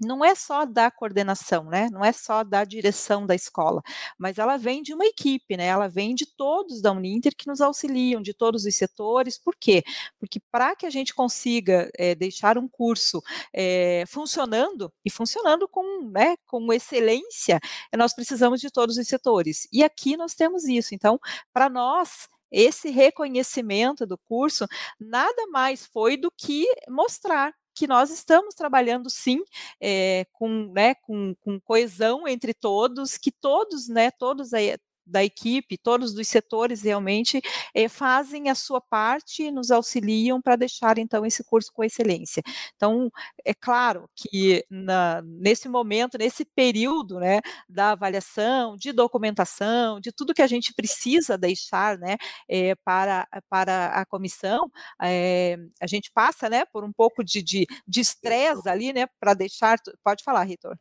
[0.00, 1.88] não é só da coordenação, né?
[1.90, 3.82] Não é só da direção da escola,
[4.18, 5.66] mas ela vem de uma equipe, né?
[5.66, 9.38] Ela vem de todos da Uninter que nos auxiliam, de todos os setores.
[9.38, 9.82] Por quê?
[10.18, 16.10] Porque para que a gente consiga é, deixar um curso é, funcionando e funcionando com,
[16.10, 17.60] né, com excelência,
[17.96, 19.68] nós precisamos de todos os setores.
[19.72, 20.94] E aqui nós temos isso.
[20.94, 21.18] Então,
[21.52, 24.66] para nós esse reconhecimento do curso
[25.00, 29.42] nada mais foi do que mostrar que nós estamos trabalhando sim
[29.80, 35.76] é, com, né, com, com coesão entre todos, que todos, né, todos aí, da equipe,
[35.78, 37.40] todos dos setores realmente
[37.74, 42.42] eh, fazem a sua parte e nos auxiliam para deixar então esse curso com excelência.
[42.76, 43.10] Então,
[43.44, 50.34] é claro que na, nesse momento, nesse período né, da avaliação, de documentação, de tudo
[50.34, 52.16] que a gente precisa deixar né,
[52.48, 54.70] eh, para, para a comissão,
[55.02, 59.78] eh, a gente passa né, por um pouco de estresse ali, né, para deixar.
[60.04, 60.76] Pode falar, Ritor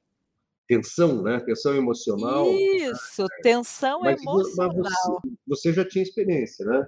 [0.71, 1.39] tensão, né?
[1.41, 2.49] Tensão emocional.
[2.49, 4.73] Isso, tensão mas, emocional.
[4.77, 6.87] Mas você, você, já tinha experiência, né?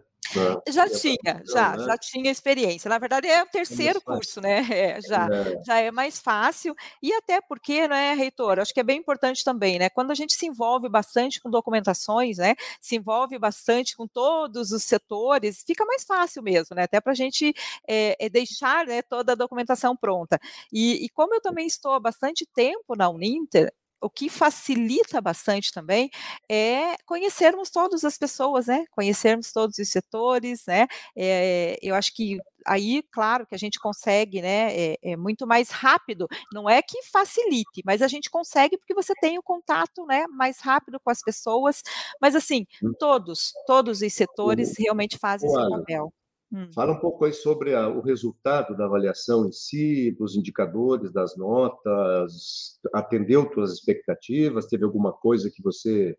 [0.67, 1.86] Já tinha, já, né?
[1.86, 2.89] já tinha experiência.
[2.89, 4.63] Na verdade, é o é terceiro é curso, né?
[4.84, 5.63] É, já, é.
[5.63, 6.76] já é mais fácil.
[7.02, 9.89] E até porque, né, reitor, acho que é bem importante também, né?
[9.89, 12.56] Quando a gente se envolve bastante com documentações, né?
[12.82, 16.84] Se envolve bastante com todos os setores, fica mais fácil mesmo, né?
[16.84, 17.54] Até para a gente
[17.88, 20.39] é, deixar né, toda a documentação pronta.
[20.72, 23.72] E, e como eu também estou há bastante tempo na Uninter,
[24.04, 26.10] o que facilita bastante também
[26.50, 28.86] é conhecermos todas as pessoas, né?
[28.92, 30.88] Conhecermos todos os setores, né?
[31.16, 34.76] É, eu acho que aí, claro, que a gente consegue, né?
[34.76, 36.28] É, é, muito mais rápido.
[36.52, 40.26] Não é que facilite, mas a gente consegue porque você tem o contato, né?
[40.28, 41.82] Mais rápido com as pessoas.
[42.22, 42.92] Mas assim, hum.
[43.00, 46.13] todos, todos os setores realmente fazem esse papel.
[46.54, 46.70] Hum.
[46.72, 51.36] Fala um pouco aí sobre a, o resultado da avaliação em si, dos indicadores, das
[51.36, 52.80] notas.
[52.94, 54.68] Atendeu suas expectativas?
[54.68, 56.16] Teve alguma coisa que você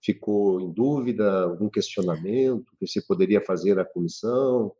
[0.00, 1.42] ficou em dúvida?
[1.42, 4.72] Algum questionamento que você poderia fazer à comissão?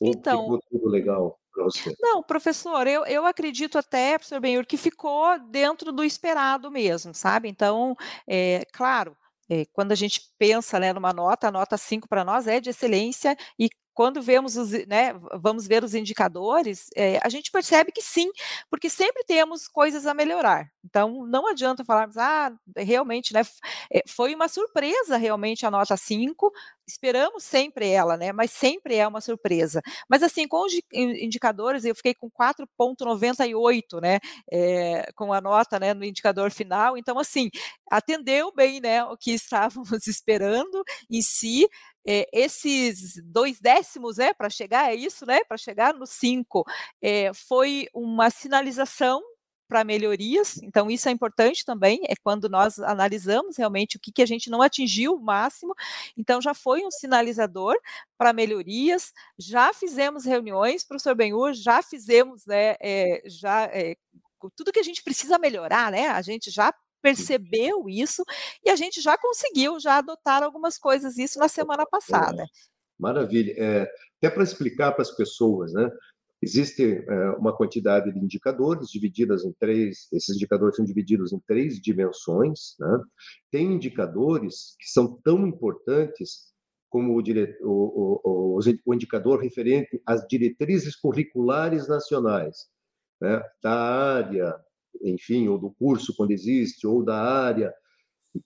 [0.00, 1.94] Ou então, ficou tudo legal para você?
[2.00, 7.50] Não, professor, eu, eu acredito até, professor Benhur, que ficou dentro do esperado mesmo, sabe?
[7.50, 7.94] Então,
[8.26, 9.14] é, claro,
[9.48, 12.70] é, quando a gente pensa né, numa nota, a nota 5 para nós é de
[12.70, 18.02] excelência e quando vemos os, né, vamos ver os indicadores, é, a gente percebe que
[18.02, 18.30] sim,
[18.70, 20.70] porque sempre temos coisas a melhorar.
[20.84, 23.40] Então, não adianta falarmos, ah, realmente, né,
[23.90, 26.52] eh, foi uma surpresa realmente a nota 5,
[26.86, 29.80] esperamos sempre ela, né, mas sempre é uma surpresa.
[30.10, 34.18] Mas, assim, com os indicadores, eu fiquei com 4,98, né,
[34.52, 37.48] é, com a nota, né, no indicador final, então, assim,
[37.90, 39.32] atendeu bem, né, o que
[39.96, 41.66] estávamos esperando em si,
[42.06, 46.64] é, esses dois décimos, né, para chegar, é isso, né, para chegar no cinco,
[47.02, 49.22] é, foi uma sinalização
[49.68, 54.22] para melhorias, então isso é importante também, é quando nós analisamos realmente o que, que
[54.22, 55.74] a gente não atingiu o máximo,
[56.16, 57.74] então já foi um sinalizador
[58.16, 63.96] para melhorias, já fizemos reuniões, professor Benhur, já fizemos, né, é, já é,
[64.56, 66.72] tudo que a gente precisa melhorar, né, a gente já
[67.06, 68.24] percebeu isso
[68.64, 72.44] e a gente já conseguiu já adotar algumas coisas isso na semana passada.
[72.98, 73.54] Maravilha.
[73.56, 73.88] É,
[74.18, 75.88] até para explicar para as pessoas, né?
[76.42, 80.08] Existe é, uma quantidade de indicadores divididas em três.
[80.12, 82.74] Esses indicadores são divididos em três dimensões.
[82.78, 83.00] Né?
[83.50, 86.52] Tem indicadores que são tão importantes
[86.90, 87.56] como o, dire...
[87.62, 92.66] o, o, o, indicador referente às diretrizes curriculares nacionais,
[93.20, 93.42] né?
[93.62, 94.54] da área,
[95.02, 97.72] enfim, ou do curso quando existe, ou da área,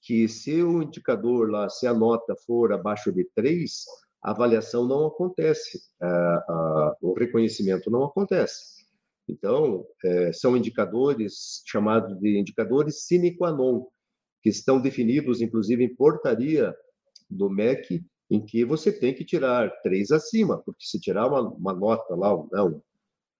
[0.02, 3.84] que se o indicador lá, se a nota for abaixo de 3,
[4.22, 8.80] a avaliação não acontece, a, a, o reconhecimento não acontece.
[9.28, 13.86] Então, é, são indicadores chamados de indicadores sine qua non,
[14.42, 16.74] que estão definidos, inclusive, em portaria
[17.28, 21.72] do MEC, em que você tem que tirar três acima, porque se tirar uma, uma
[21.72, 22.82] nota lá, não,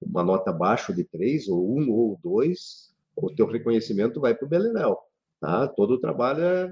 [0.01, 4.49] uma nota abaixo de três, ou um ou dois, o teu reconhecimento vai para o
[4.49, 4.99] Beleléu.
[5.41, 5.67] Tá?
[5.69, 6.71] Todo o trabalho é,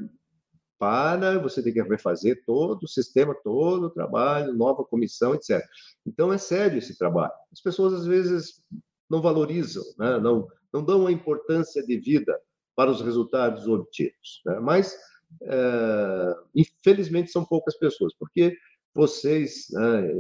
[0.79, 5.63] para, você tem que refazer todo o sistema, todo o trabalho, nova comissão, etc.
[6.07, 7.33] Então, é sério esse trabalho.
[7.53, 8.63] As pessoas, às vezes,
[9.11, 10.19] não valorizam, né?
[10.19, 12.39] não, não dão a importância devida
[12.77, 14.41] para os resultados obtidos.
[14.47, 14.61] Né?
[14.61, 14.97] Mas,
[15.43, 18.57] é, infelizmente, são poucas pessoas, porque
[18.95, 20.13] vocês, né,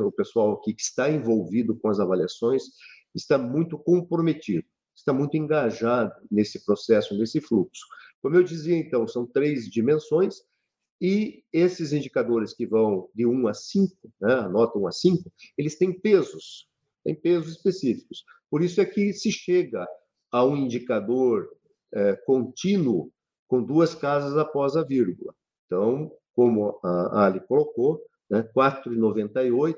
[0.00, 2.64] o pessoal aqui que está envolvido com as avaliações,
[3.14, 4.64] está muito comprometido,
[4.94, 7.84] está muito engajado nesse processo, nesse fluxo.
[8.20, 10.42] Como eu dizia, então, são três dimensões,
[11.00, 15.32] e esses indicadores que vão de 1 a 5, né, a nota 1 a 5,
[15.58, 16.68] eles têm pesos,
[17.02, 18.24] têm pesos específicos.
[18.48, 19.84] Por isso é que se chega
[20.30, 21.48] a um indicador
[21.92, 23.10] é, contínuo
[23.48, 25.34] com duas casas após a vírgula.
[25.66, 29.76] Então, como a Ali colocou, né, 4,98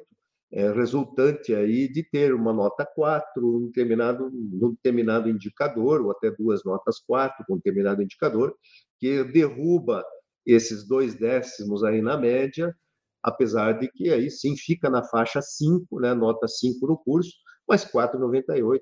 [0.55, 6.31] é resultante aí de ter uma nota 4 num determinado, num determinado indicador, ou até
[6.31, 8.55] duas notas 4 com um determinado indicador,
[9.01, 10.05] que derruba
[10.47, 12.73] esses dois décimos aí na média,
[13.21, 17.33] apesar de que aí sim fica na faixa 5, né, nota 5 no curso,
[17.67, 18.81] mas 4,98,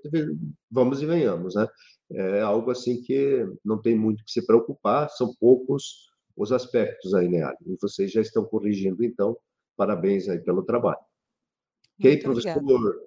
[0.70, 1.66] vamos e venhamos, né?
[2.12, 7.29] É algo assim que não tem muito que se preocupar, são poucos os aspectos aí,
[7.29, 7.51] né?
[7.66, 9.37] E vocês já estão corrigindo, então,
[9.77, 10.99] parabéns aí pelo trabalho.
[12.03, 12.98] Ok, professor obrigada.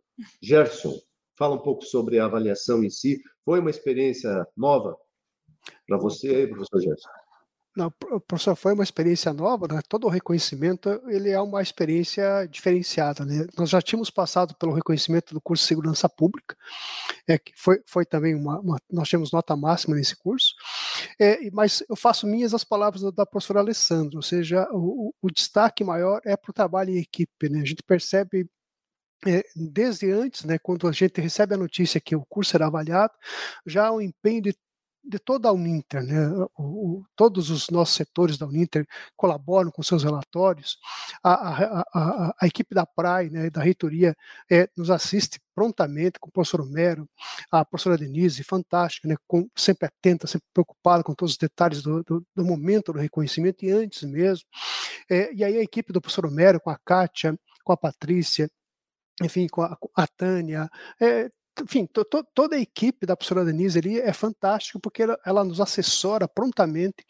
[0.42, 0.98] Gerson,
[1.38, 3.22] fala um pouco sobre a avaliação em si.
[3.44, 4.98] Foi uma experiência nova
[5.88, 7.10] para você aí, professor Gerson?
[7.76, 7.92] Não,
[8.26, 9.82] professor, foi uma experiência nova, né?
[9.90, 13.26] todo o reconhecimento ele é uma experiência diferenciada.
[13.26, 13.46] Né?
[13.58, 16.56] Nós já tínhamos passado pelo reconhecimento do curso de Segurança Pública,
[17.28, 20.54] é, que foi, foi também uma, uma nós temos nota máxima nesse curso,
[21.20, 25.30] é, mas eu faço minhas as palavras da, da professora Alessandra, ou seja, o, o
[25.30, 27.50] destaque maior é para o trabalho em equipe.
[27.50, 27.60] Né?
[27.60, 28.50] A gente percebe
[29.56, 33.14] desde antes, né, quando a gente recebe a notícia que o curso será avaliado,
[33.66, 34.56] já um empenho de
[35.06, 36.28] de toda a Uninter, né?
[36.58, 36.64] O,
[37.00, 40.78] o, todos os nossos setores da Uninter colaboram com seus relatórios,
[41.24, 44.16] a, a, a, a equipe da PRAI, né, da reitoria,
[44.52, 47.08] é, nos assiste prontamente com o professor Homero,
[47.52, 52.04] a professora Denise, fantástica, né, com, sempre atenta, sempre preocupada com todos os detalhes do,
[52.04, 54.46] do, do momento do reconhecimento e antes mesmo.
[55.10, 58.50] É, e aí a equipe do professor Homero, com a Kátia, com a Patrícia,
[59.22, 60.70] enfim, com a, a Tânia,
[61.02, 61.30] é,
[61.62, 65.44] enfim, to, to, toda a equipe da professora Denise ali é fantástica porque ela, ela
[65.44, 67.06] nos assessora prontamente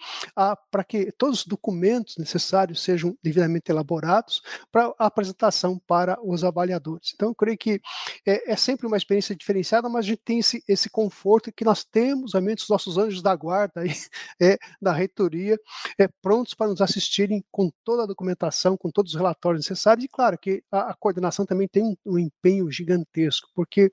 [0.70, 4.42] para que todos os documentos necessários sejam devidamente elaborados
[4.72, 7.12] para a apresentação para os avaliadores.
[7.14, 7.82] Então, eu creio que
[8.26, 11.84] é, é, sempre uma experiência diferenciada, mas a gente tem esse, esse conforto que nós
[11.84, 13.90] temos, realmente, os nossos anjos da guarda aí,
[14.42, 15.58] é, da reitoria,
[15.98, 20.08] é, prontos para nos assistirem com toda a documentação, com todos os relatórios necessários, e
[20.08, 23.92] claro que a, a coordenação também tem um, um empenho gigantesco, porque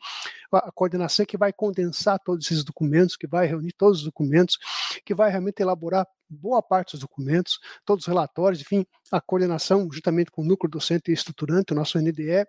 [0.59, 4.59] a coordenação que vai condensar todos esses documentos, que vai reunir todos os documentos,
[5.05, 10.31] que vai realmente elaborar boa parte dos documentos, todos os relatórios, enfim, a coordenação juntamente
[10.31, 12.47] com o núcleo docente e estruturante, o nosso NDE, é,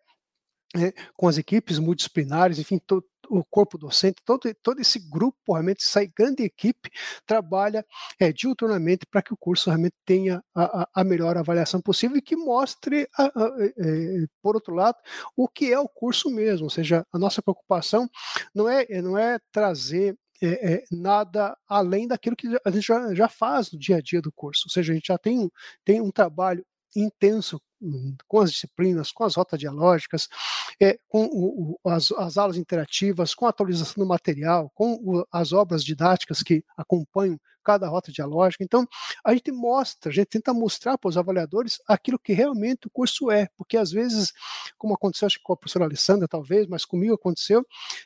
[1.15, 6.05] com as equipes multidisciplinares, enfim, to, o corpo docente, todo, todo esse grupo, realmente, essa
[6.05, 6.89] grande equipe,
[7.25, 7.85] trabalha
[8.19, 12.35] é, diuturnamente para que o curso realmente tenha a, a, melhor avaliação possível e que
[12.35, 14.97] mostre, a, a, é, por outro lado,
[15.35, 16.65] o que é o curso mesmo.
[16.65, 18.09] Ou seja, a nossa preocupação
[18.53, 23.29] não é, não é trazer é, é, nada além daquilo que a gente já, já,
[23.29, 24.63] faz no dia a dia do curso.
[24.67, 25.49] Ou seja, a gente já tem,
[25.85, 26.65] tem um trabalho
[26.95, 27.61] intenso
[28.27, 30.29] com as disciplinas, com as rotas dialógicas,
[30.81, 35.25] é, com o, o, as, as, aulas interativas, com a atualização do material, com o,
[35.31, 38.63] as obras didáticas que acompanham cada rota dialógica.
[38.63, 38.87] Então,
[39.23, 43.31] a gente mostra, a gente tenta mostrar para os avaliadores aquilo que realmente o curso
[43.31, 44.31] é, porque às vezes,
[44.77, 47.65] como aconteceu acho que com a professora Alessandra, talvez, mas comigo aconteceu,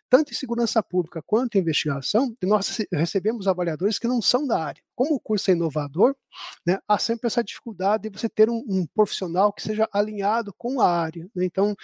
[0.09, 4.81] tanto em segurança pública quanto em investigação, nós recebemos avaliadores que não são da área.
[4.95, 6.15] Como o curso é inovador,
[6.65, 10.81] né, há sempre essa dificuldade de você ter um, um profissional que seja alinhado com
[10.81, 11.29] a área.
[11.35, 11.45] Né?
[11.45, 11.75] Então,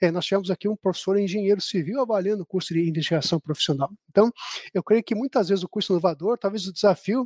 [0.00, 3.90] é, nós tivemos aqui um professor engenheiro civil avaliando o curso de investigação profissional.
[4.10, 4.30] Então,
[4.74, 7.17] eu creio que muitas vezes o curso inovador, talvez o desafio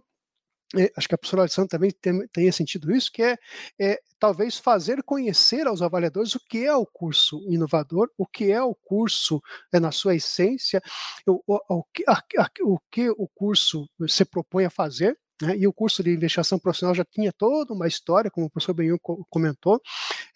[0.97, 1.91] acho que a professora Alessandra também
[2.33, 3.37] tem, sentido isso, que é,
[3.79, 8.63] é, talvez fazer conhecer aos avaliadores o que é o curso inovador, o que é
[8.63, 9.43] o curso
[9.73, 10.81] é, na sua essência,
[11.27, 15.57] o, o, o, que, a, a, o que o curso se propõe a fazer, né?
[15.57, 18.97] E o curso de investigação profissional já tinha toda uma história, como o professor Benhur
[19.29, 19.83] comentou.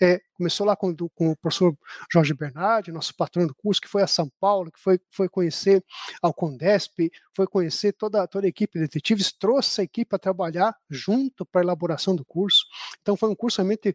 [0.02, 1.76] É, começou lá com, com, o professor
[2.12, 5.84] Jorge Bernardi, nosso patrão do curso, que foi a São Paulo, que foi, foi conhecer
[6.20, 10.76] ao Condesp, foi conhecer toda, toda a equipe de detetives, trouxe a equipe a trabalhar
[10.90, 12.66] junto para a elaboração do curso.
[13.00, 13.94] Então foi um curso realmente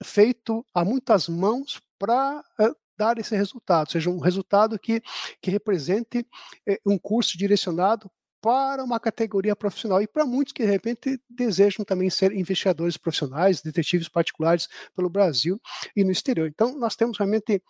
[0.00, 5.02] feito a muitas mãos para é, dar esse resultado, seja um resultado que,
[5.40, 6.24] que represente
[6.64, 8.08] é, um curso direcionado
[8.42, 13.62] para uma categoria profissional e para muitos que de repente desejam também ser investigadores profissionais,
[13.62, 15.60] detetives particulares pelo Brasil
[15.94, 16.48] e no exterior.
[16.48, 17.62] Então, nós temos realmente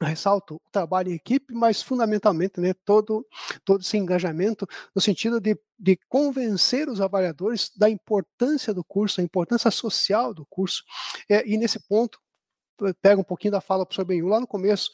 [0.00, 3.24] ressalto o trabalho em equipe, mas fundamentalmente né, todo,
[3.64, 9.24] todo esse engajamento no sentido de, de convencer os avaliadores da importância do curso, a
[9.24, 10.82] importância social do curso.
[11.28, 12.18] É, e nesse ponto,
[13.00, 14.90] pega um pouquinho da fala do Benhu lá no começo,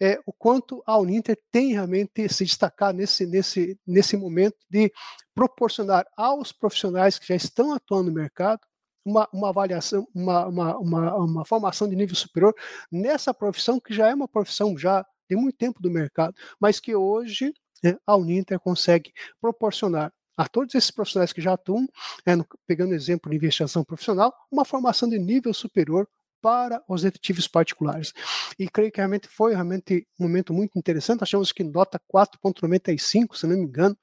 [0.00, 4.92] é, o quanto a Uninter tem realmente se destacar nesse, nesse, nesse momento de
[5.34, 8.60] proporcionar aos profissionais que já estão atuando no mercado
[9.04, 12.54] uma, uma avaliação, uma, uma, uma, uma formação de nível superior
[12.90, 16.94] nessa profissão que já é uma profissão já de muito tempo do mercado, mas que
[16.94, 21.86] hoje né, a Uninter consegue proporcionar a todos esses profissionais que já atuam,
[22.26, 26.08] é, no, pegando exemplo de investigação profissional, uma formação de nível superior
[26.44, 28.12] para os detetives particulares.
[28.58, 31.22] E creio que realmente foi realmente um momento muito interessante.
[31.22, 33.96] Achamos que nota 4.95, se não me engano,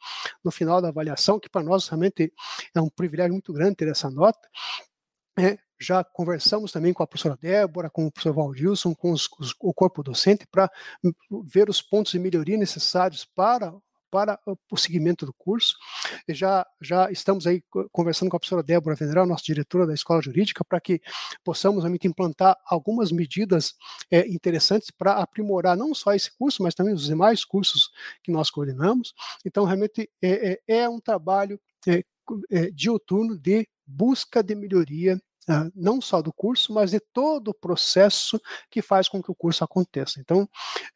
[0.44, 2.34] no final da avaliação, que para nós realmente
[2.74, 4.40] é um privilégio muito grande ter essa nota.
[5.38, 9.54] É, já conversamos também com a professora Débora, com o professor Valdilson, com os, os,
[9.60, 10.68] o corpo docente, para
[11.46, 13.72] ver os pontos de melhoria necessários para
[14.12, 14.38] para
[14.70, 15.76] o seguimento do curso.
[16.28, 20.64] Já, já estamos aí conversando com a professora Débora Veneral, nossa diretora da Escola Jurídica,
[20.64, 21.02] para que
[21.44, 23.74] possamos realmente implantar algumas medidas
[24.12, 27.90] é, interessantes para aprimorar não só esse curso, mas também os demais cursos
[28.22, 29.14] que nós coordenamos.
[29.46, 32.04] Então, realmente é, é, é um trabalho é,
[32.52, 35.20] é, diuturno de busca de melhoria
[35.76, 38.40] não só do curso, mas de todo o processo
[38.70, 40.20] que faz com que o curso aconteça.
[40.20, 40.48] Então,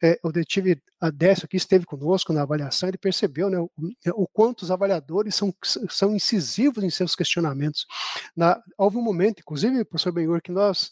[0.02, 3.70] é, o detetive Adécio aqui esteve conosco na avaliação, ele percebeu né, o,
[4.14, 5.54] o, quanto os avaliadores são,
[5.90, 7.86] são incisivos em seus questionamentos.
[8.34, 10.90] Na, houve um momento, inclusive, professor Benhor, que nós,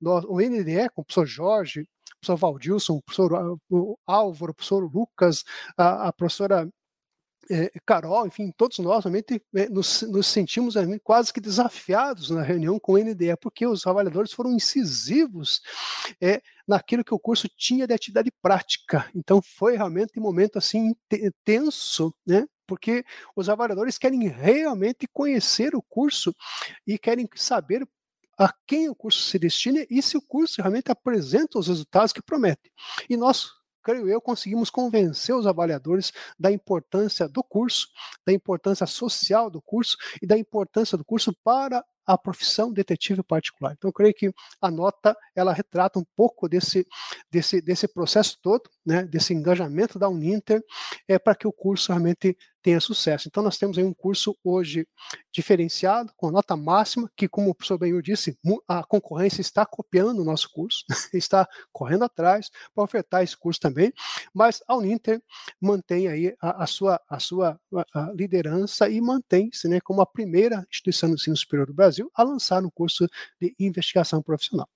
[0.00, 3.58] nós, o NDE, com o professor Jorge, o professor Valdilson, o professor
[4.06, 5.44] Álvaro, o professor Lucas,
[5.76, 6.68] a, a professora
[7.84, 12.92] Carol, enfim, todos nós realmente é, nos, nos, sentimos quase que desafiados na reunião com
[12.92, 15.60] o NDE, porque os avaliadores foram incisivos
[16.20, 19.08] é, naquilo que o curso tinha de atividade prática.
[19.14, 20.94] Então foi realmente um momento assim
[21.44, 22.46] tenso, né?
[22.66, 23.04] Porque
[23.36, 26.34] os avaliadores querem realmente conhecer o curso
[26.86, 27.86] e querem saber
[28.38, 32.22] a quem o curso se destina e se o curso realmente apresenta os resultados que
[32.22, 32.72] promete.
[33.08, 33.50] E nós
[33.84, 37.86] creio eu, conseguimos convencer os avaliadores da importância do curso,
[38.26, 43.72] da importância social do curso e da importância do curso para a profissão detetive particular.
[43.72, 46.86] Então, eu creio que a nota ela retrata um pouco desse,
[47.30, 50.62] desse, desse processo todo, né, desse engajamento da Uninter,
[51.08, 53.28] é, para que o curso realmente tenha sucesso.
[53.28, 54.88] Então, nós temos aí um curso hoje
[55.30, 60.24] diferenciado, com nota máxima, que, como o professor Benhur disse, a concorrência está copiando o
[60.24, 60.82] nosso curso,
[61.12, 63.92] está correndo atrás para ofertar esse curso também,
[64.32, 65.22] mas a Uninter
[65.60, 67.60] mantém aí a, a sua, a sua
[67.92, 72.22] a liderança e mantém-se né, como a primeira instituição de ensino superior do Brasil a
[72.22, 73.06] lançar um curso
[73.38, 74.68] de investigação profissional.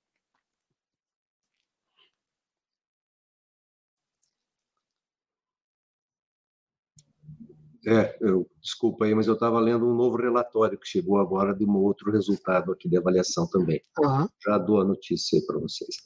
[7.89, 11.65] É, eu, desculpa aí, mas eu estava lendo um novo relatório que chegou agora de
[11.65, 13.81] um outro resultado aqui de avaliação também.
[13.99, 14.29] Uhum.
[14.45, 15.97] Já dou a notícia aí para vocês.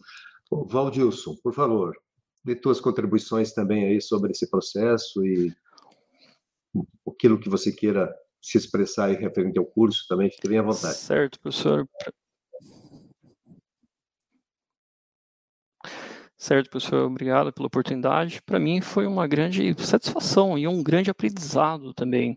[0.49, 1.93] Bom, Valdilson, por favor,
[2.45, 5.53] dê tuas contribuições também aí sobre esse processo e
[7.09, 10.95] aquilo que você queira se expressar aí referente ao curso também, fique bem à vontade.
[10.95, 11.85] Certo, professor.
[16.43, 18.43] Certo, professor, obrigado pela oportunidade.
[18.43, 22.37] Para mim foi uma grande satisfação e um grande aprendizado também.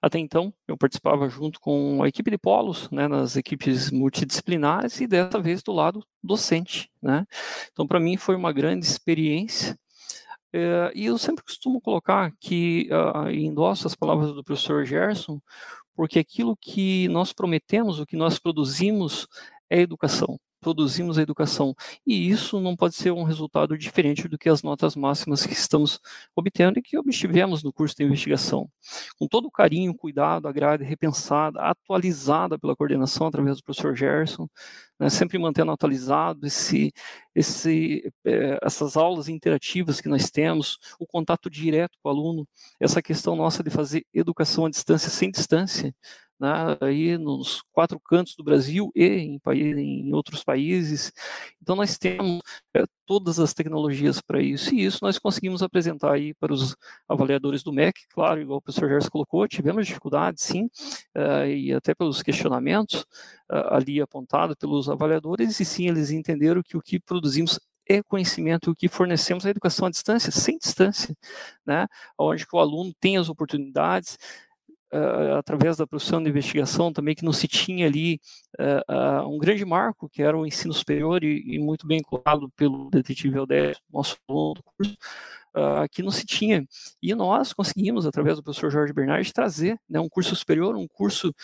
[0.00, 5.06] Até então, eu participava junto com a equipe de polos, né, nas equipes multidisciplinares e
[5.06, 7.26] dessa vez do lado docente, né?
[7.70, 9.78] Então, para mim foi uma grande experiência.
[10.50, 15.38] É, e eu sempre costumo colocar que, uh, endosso as palavras do professor Gerson,
[15.94, 19.28] porque aquilo que nós prometemos, o que nós produzimos
[19.68, 21.74] é educação produzimos a educação.
[22.06, 26.00] E isso não pode ser um resultado diferente do que as notas máximas que estamos
[26.34, 28.70] obtendo e que obtivemos no curso de investigação.
[29.18, 34.48] Com todo o carinho, cuidado, a grade repensada, atualizada pela coordenação através do professor Gerson,
[34.98, 36.92] né, sempre mantendo atualizado esse,
[37.34, 42.48] esse, é, essas aulas interativas que nós temos, o contato direto com o aluno,
[42.78, 45.92] essa questão nossa de fazer educação à distância sem distância,
[46.42, 51.12] né, aí nos quatro cantos do Brasil e em, em outros países.
[51.62, 52.42] Então nós temos
[52.74, 56.74] é, todas as tecnologias para isso e isso nós conseguimos apresentar aí para os
[57.08, 60.64] avaliadores do MEC, claro, igual o professor Gerson colocou, tivemos dificuldades sim,
[61.16, 63.02] uh, e até pelos questionamentos
[63.48, 68.70] uh, ali apontados pelos avaliadores e sim eles entenderam que o que produzimos é conhecimento,
[68.70, 71.16] o que fornecemos é a educação à distância, sem distância,
[71.64, 71.86] né?
[72.18, 74.18] onde o aluno tem as oportunidades,
[74.92, 78.20] uh, através da profissão de investigação também, que não se tinha ali
[78.60, 82.90] uh, um grande marco, que era o ensino superior, e, e muito bem colocado pelo
[82.90, 84.96] detetive Aldé, nosso aluno do curso,
[85.56, 86.66] uh, que não se tinha.
[87.02, 91.34] E nós conseguimos, através do professor Jorge Bernardi, trazer né, um curso superior, um curso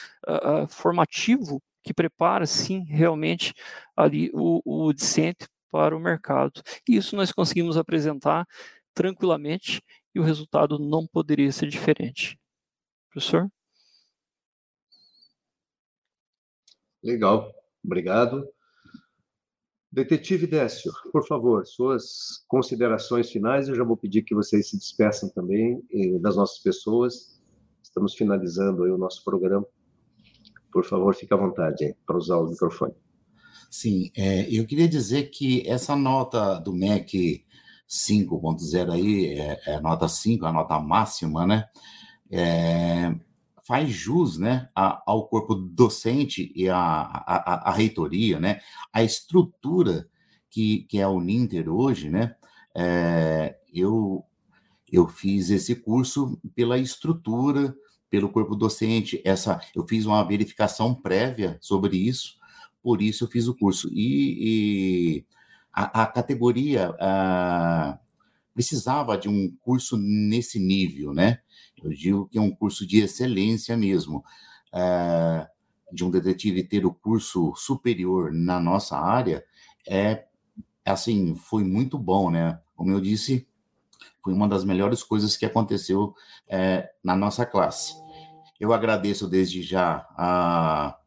[0.68, 3.54] formativo que prepara, sim, realmente
[3.96, 6.62] ali o, o discente para o mercado.
[6.88, 8.46] E isso nós conseguimos apresentar
[8.94, 9.82] tranquilamente
[10.14, 12.38] e o resultado não poderia ser diferente.
[13.10, 13.50] Professor?
[17.02, 17.52] Legal,
[17.84, 18.46] obrigado.
[19.90, 23.68] Detetive Décio, por favor, suas considerações finais.
[23.68, 27.40] Eu já vou pedir que vocês se despeçam também eh, das nossas pessoas.
[27.82, 29.66] Estamos finalizando o nosso programa.
[30.70, 32.94] Por favor, fique à vontade para usar o microfone.
[33.70, 37.44] Sim, é, eu queria dizer que essa nota do MEC
[37.88, 41.64] 5.0 aí, é, é, nota 5, a nota máxima, né?
[42.30, 43.14] É,
[43.68, 48.60] faz jus né, ao corpo docente e à, reitoria, né,
[48.90, 50.08] a estrutura
[50.50, 52.34] que, que é o Ninter hoje, né,
[52.74, 54.24] é, eu,
[54.90, 57.74] eu fiz esse curso pela estrutura,
[58.08, 62.38] pelo corpo docente, essa, eu fiz uma verificação prévia sobre isso,
[62.82, 63.88] por isso eu fiz o curso.
[63.92, 65.26] E, e
[65.72, 67.98] a, a, categoria a,
[68.54, 71.40] precisava de um curso nesse nível, né?
[71.82, 74.24] Eu digo que é um curso de excelência mesmo.
[74.72, 75.48] É,
[75.90, 79.44] de um detetive ter o curso superior na nossa área
[79.88, 80.26] é
[80.84, 82.60] assim foi muito bom, né?
[82.76, 83.46] Como eu disse,
[84.22, 86.14] foi uma das melhores coisas que aconteceu
[86.46, 87.94] é, na nossa classe.
[88.60, 90.98] Eu agradeço desde já a,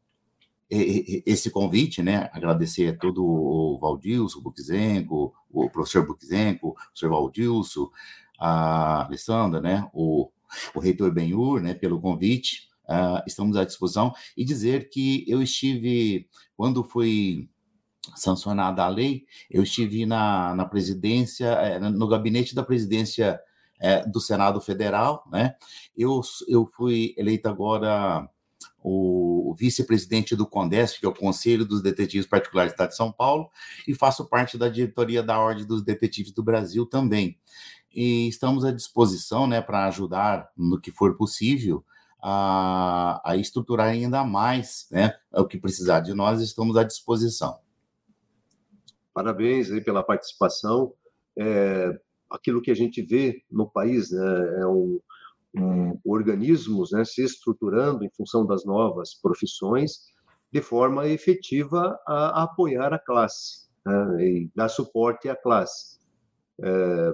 [0.70, 2.30] esse convite, né?
[2.34, 7.90] Agradecer a todo o Valdilson, o Buquizenco, o professor Buquizenco, o professor Valdilson,
[8.40, 9.90] a Alessandra, né?
[9.94, 10.32] O
[10.74, 12.70] o reitor Benhur, né, pelo convite.
[12.84, 16.28] Uh, estamos à disposição e dizer que eu estive,
[16.58, 17.50] quando foi
[18.16, 23.40] sancionada a lei, eu estive na, na presidência, eh, no gabinete da presidência
[23.80, 25.56] é, do Senado Federal, né?
[25.98, 28.28] Eu, eu fui eleito agora
[28.84, 33.12] o vice-presidente do CONDESP, que é o Conselho dos Detetives Particulares do Estado de São
[33.12, 33.50] Paulo,
[33.88, 37.38] e faço parte da diretoria da Ordem dos Detetives do Brasil também
[37.94, 41.84] e estamos à disposição né, para ajudar no que for possível
[42.22, 47.60] a, a estruturar ainda mais né, o que precisar de nós, estamos à disposição.
[49.14, 50.94] Parabéns aí pela participação.
[51.38, 55.00] É, aquilo que a gente vê no país né, é um,
[55.56, 60.12] um organismos né, se estruturando em função das novas profissões
[60.52, 66.00] de forma efetiva a, a apoiar a classe né, e dar suporte à classe.
[66.62, 67.14] É,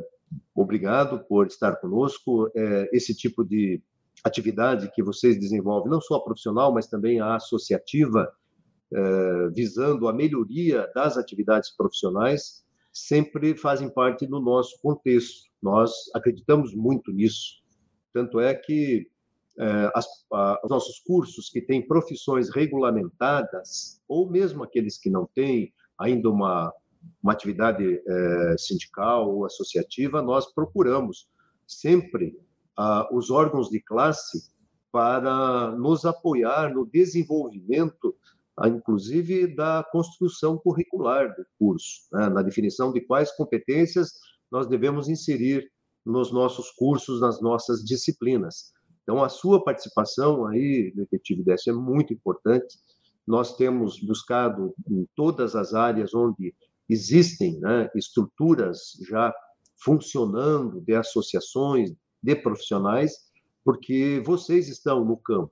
[0.54, 2.52] obrigado por estar conosco.
[2.56, 3.82] É, esse tipo de
[4.24, 8.32] atividade que vocês desenvolvem, não só a profissional, mas também a associativa,
[8.94, 15.50] é, visando a melhoria das atividades profissionais, sempre fazem parte do nosso contexto.
[15.62, 17.62] Nós acreditamos muito nisso.
[18.14, 19.08] Tanto é que
[19.60, 25.28] é, as, a, os nossos cursos que têm profissões regulamentadas, ou mesmo aqueles que não
[25.34, 26.74] têm ainda uma
[27.22, 31.28] uma atividade é, sindical ou associativa, nós procuramos
[31.66, 32.38] sempre
[32.78, 34.52] ah, os órgãos de classe
[34.92, 38.16] para nos apoiar no desenvolvimento,
[38.56, 44.14] ah, inclusive da construção curricular do curso, né, na definição de quais competências
[44.52, 45.70] nós devemos inserir
[46.06, 48.72] nos nossos cursos, nas nossas disciplinas.
[49.04, 52.78] Então, a sua participação aí, detetive Décio, é muito importante.
[53.26, 56.56] Nós temos buscado em todas as áreas onde
[56.90, 59.34] existem né, estruturas já
[59.84, 63.14] funcionando de associações de profissionais,
[63.64, 65.52] porque vocês estão no campo,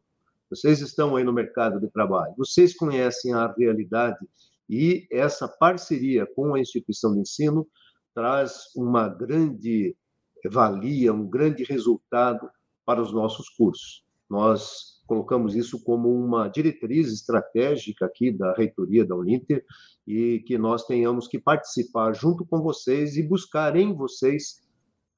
[0.49, 4.25] vocês estão aí no mercado de trabalho, vocês conhecem a realidade
[4.69, 7.67] e essa parceria com a instituição de ensino
[8.13, 9.95] traz uma grande
[10.49, 12.49] valia, um grande resultado
[12.85, 14.04] para os nossos cursos.
[14.29, 19.63] Nós colocamos isso como uma diretriz estratégica aqui da reitoria da Uninter
[20.07, 24.61] e que nós tenhamos que participar junto com vocês e buscar em vocês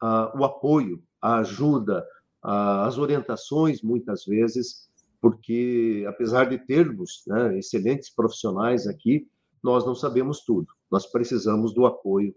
[0.04, 2.06] uh, o apoio, a ajuda,
[2.44, 4.90] uh, as orientações, muitas vezes,
[5.22, 9.28] porque apesar de termos né, excelentes profissionais aqui,
[9.64, 10.68] nós não sabemos tudo.
[10.92, 12.34] Nós precisamos do apoio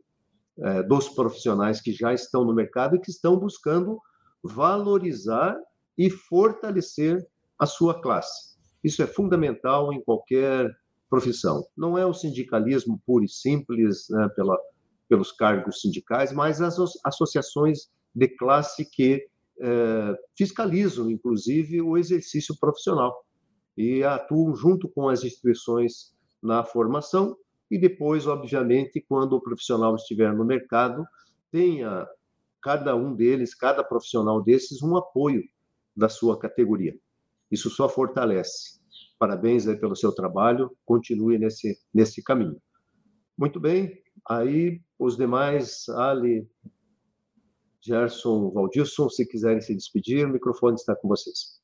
[0.63, 3.99] eh, dos profissionais que já estão no mercado e que estão buscando
[4.43, 5.57] valorizar
[6.01, 7.23] e fortalecer
[7.59, 8.57] a sua classe.
[8.83, 10.75] Isso é fundamental em qualquer
[11.11, 11.63] profissão.
[11.77, 14.59] Não é o sindicalismo puro e simples, né, pela,
[15.11, 19.23] pelos cargos sindicais, mas as associações de classe que
[19.61, 23.15] é, fiscalizam, inclusive, o exercício profissional
[23.77, 27.37] e atuam junto com as instituições na formação
[27.71, 31.05] e depois, obviamente, quando o profissional estiver no mercado,
[31.53, 32.09] tenha
[32.63, 35.43] cada um deles, cada profissional desses, um apoio
[35.97, 36.97] da sua categoria.
[37.51, 38.81] Isso só fortalece.
[39.19, 42.61] Parabéns aí pelo seu trabalho, continue nesse, nesse caminho.
[43.37, 46.49] Muito bem, aí os demais, Ali,
[47.81, 51.61] Gerson, Valdilson, se quiserem se despedir, o microfone está com vocês.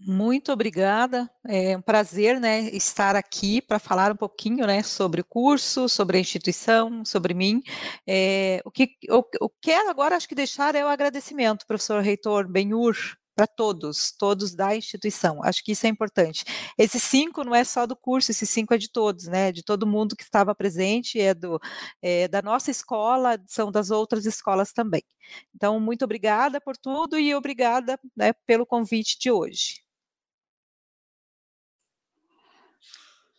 [0.00, 5.24] Muito obrigada, é um prazer, né, estar aqui para falar um pouquinho, né, sobre o
[5.24, 7.60] curso, sobre a instituição, sobre mim.
[8.06, 9.24] É, o que eu,
[9.60, 12.94] quero agora, acho que deixar é o agradecimento, professor reitor Benhur,
[13.34, 15.42] para todos, todos da instituição.
[15.42, 16.44] Acho que isso é importante.
[16.76, 19.52] Esses cinco não é só do curso, esses cinco é de todos, né?
[19.52, 21.60] De todo mundo que estava presente, é, do,
[22.02, 25.02] é da nossa escola, são das outras escolas também.
[25.54, 29.87] Então, muito obrigada por tudo e obrigada né, pelo convite de hoje.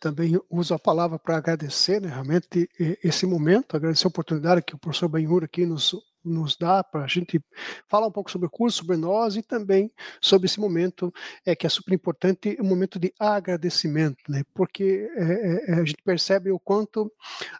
[0.00, 2.68] Também uso a palavra para agradecer, né, realmente,
[3.04, 5.94] esse momento, agradecer a oportunidade que o professor Benhur aqui nos,
[6.24, 7.40] nos dá para a gente
[7.86, 11.12] falar um pouco sobre o curso, sobre nós e também sobre esse momento
[11.44, 15.84] é que é super importante, um momento de agradecimento, né, porque é, é, é, a
[15.84, 17.12] gente percebe o quanto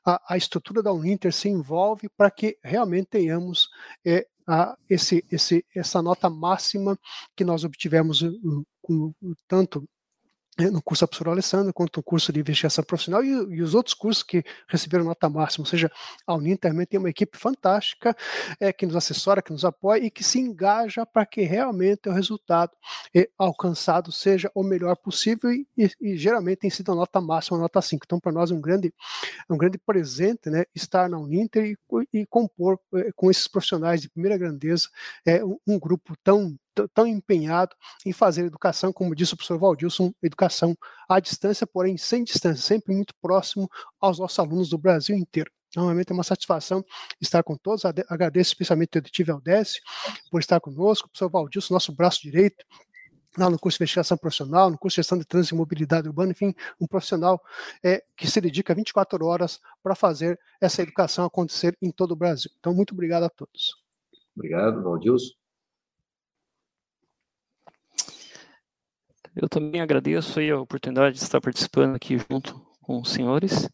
[0.04, 3.68] a, a estrutura da Uninter se envolve para que realmente tenhamos
[4.04, 6.98] é, a, esse, esse, essa nota máxima
[7.36, 9.12] que nós obtivemos um, um,
[9.46, 9.86] tanto
[10.68, 13.94] no curso da professora Alessandra, quanto no curso de investigação profissional e, e, os outros
[13.94, 15.62] cursos que receberam nota máxima.
[15.62, 15.90] Ou seja,
[16.26, 18.16] a Uninter também tem uma equipe fantástica
[18.58, 22.12] é, que nos assessora, que nos apoia e que se engaja para que realmente o
[22.12, 22.72] resultado
[23.14, 27.56] é, alcançado seja o melhor possível e, e, e, geralmente tem sido a nota máxima,
[27.56, 28.02] a nota 5.
[28.04, 28.92] Então, para nós é um grande,
[29.48, 31.76] um grande presente né, estar na Uninter
[32.12, 34.88] e, compor é, com esses profissionais de primeira grandeza
[35.24, 36.56] é, um, um grupo tão
[36.94, 40.76] tão empenhado em fazer educação, como disse o professor Valdilson, educação
[41.08, 43.68] à distância, porém sem distância, sempre muito próximo
[44.00, 45.50] aos nossos alunos do Brasil inteiro.
[45.74, 46.84] Normalmente é uma satisfação
[47.20, 47.84] estar com todos.
[47.84, 49.80] Agradeço especialmente ao Detive Aldécio
[50.30, 52.64] por estar conosco, o professor Valdilson, nosso braço direito,
[53.38, 56.32] lá no curso de investigação profissional, no curso de gestão de trânsito e mobilidade urbana,
[56.32, 57.40] enfim, um profissional
[57.84, 62.50] é, que se dedica 24 horas para fazer essa educação acontecer em todo o Brasil.
[62.58, 63.76] Então, muito obrigado a todos.
[64.34, 65.39] Obrigado, Valdilson.
[69.40, 73.70] Eu também agradeço aí a oportunidade de estar participando aqui junto com os senhores.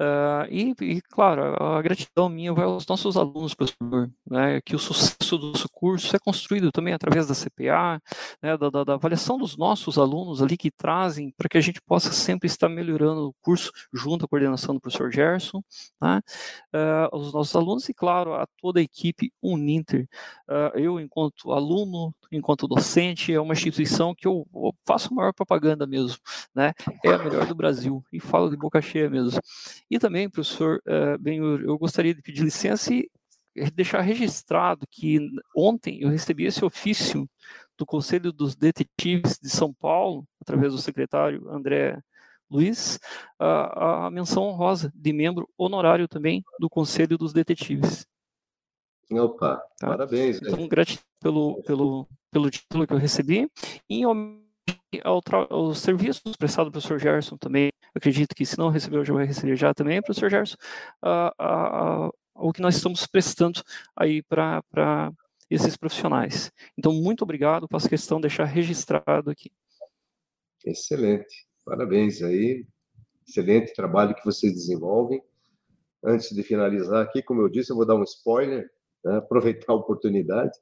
[0.00, 4.78] Uh, e, e, claro, a, gratidão minha vai aos nossos alunos, professor, né, que o
[4.78, 8.00] sucesso do nosso curso é construído também através da CPA,
[8.40, 11.82] né, da, da, da, avaliação dos nossos alunos ali que trazem para que a gente
[11.82, 15.60] possa sempre estar melhorando o curso junto à coordenação do professor Gerson,
[16.00, 16.20] né,
[16.72, 20.08] uh, aos nossos alunos e, claro, a toda a equipe Uninter.
[20.48, 25.32] Uh, eu, enquanto aluno, enquanto docente, é uma instituição que eu, eu faço a maior
[25.32, 26.18] propaganda mesmo,
[26.54, 26.72] né,
[27.04, 29.40] é a melhor do Brasil, e falo de boca cheia mesmo.
[29.90, 33.10] E também, professor uh, Benhur, eu gostaria de pedir licença e
[33.74, 35.18] deixar registrado que
[35.56, 37.28] ontem eu recebi esse ofício
[37.76, 41.98] do Conselho dos Detetives de São Paulo, através do secretário André
[42.50, 42.98] Luiz,
[43.38, 48.06] a, a menção honrosa de membro honorário também do Conselho dos Detetives.
[49.10, 49.88] Opa, tá?
[49.88, 50.40] parabéns.
[50.42, 53.48] Então, gratidão pelo, pelo, pelo título que eu recebi.
[53.88, 59.12] Em ao, ao serviços prestados pelo professor Gerson também, acredito que se não recebeu, já
[59.12, 60.56] vai receber já também, professor Gerson,
[61.04, 63.60] uh, uh, o que nós estamos prestando
[63.96, 65.12] aí para
[65.50, 66.52] esses profissionais.
[66.76, 69.50] Então, muito obrigado, faço questão de deixar registrado aqui.
[70.64, 72.66] Excelente, parabéns aí,
[73.26, 75.22] excelente trabalho que vocês desenvolvem.
[76.04, 78.70] Antes de finalizar aqui, como eu disse, eu vou dar um spoiler,
[79.04, 80.56] né, aproveitar a oportunidade,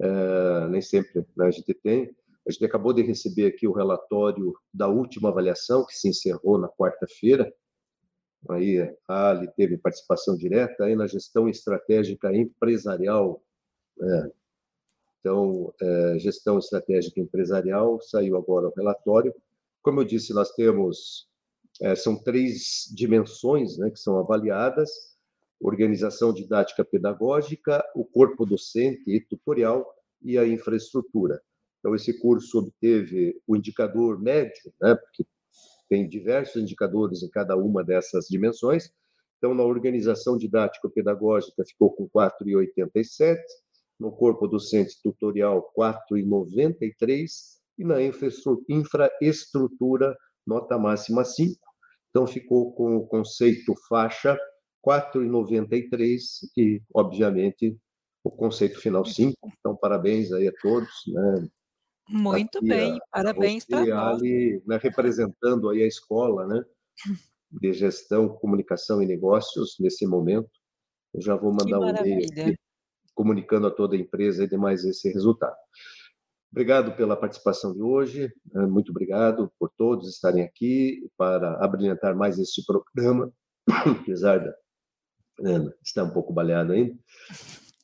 [0.00, 2.14] uh, nem sempre né, a gente tem,
[2.46, 6.68] a gente acabou de receber aqui o relatório da última avaliação, que se encerrou na
[6.68, 7.52] quarta-feira.
[8.50, 8.78] Aí
[9.08, 13.42] a Ali teve participação direta aí na gestão estratégica empresarial.
[13.96, 14.30] Né?
[15.20, 19.34] Então, é, gestão estratégica empresarial, saiu agora o relatório.
[19.80, 21.26] Como eu disse, nós temos,
[21.80, 24.90] é, são três dimensões né, que são avaliadas,
[25.58, 29.86] organização didática pedagógica, o corpo docente e tutorial
[30.20, 31.40] e a infraestrutura.
[31.84, 35.26] Então, esse curso obteve o indicador médio, né, porque
[35.86, 38.90] tem diversos indicadores em cada uma dessas dimensões.
[39.36, 43.36] Então, na organização didático-pedagógica ficou com 4,87,
[44.00, 47.28] no corpo docente tutorial 4,93
[47.76, 50.16] e na infraestrutura
[50.46, 51.54] nota máxima 5.
[52.08, 54.38] Então, ficou com o conceito faixa
[54.82, 57.76] 4,93 e, obviamente,
[58.24, 59.36] o conceito final 5.
[59.58, 60.88] Então, parabéns aí a todos.
[61.08, 61.46] Né?
[62.08, 64.18] Muito Aqui, bem, parabéns para nós.
[64.20, 66.62] Ali, né, representando aí a escola né,
[67.50, 70.50] de gestão, comunicação e negócios nesse momento.
[71.14, 72.56] Eu já vou mandar um e-mail
[73.14, 75.56] comunicando a toda a empresa e demais esse resultado.
[76.50, 82.38] Obrigado pela participação de hoje, né, muito obrigado por todos estarem aqui para abrilhantar mais
[82.38, 83.32] este programa,
[84.02, 84.54] apesar da
[85.40, 86.96] Ana estar um pouco baleada ainda.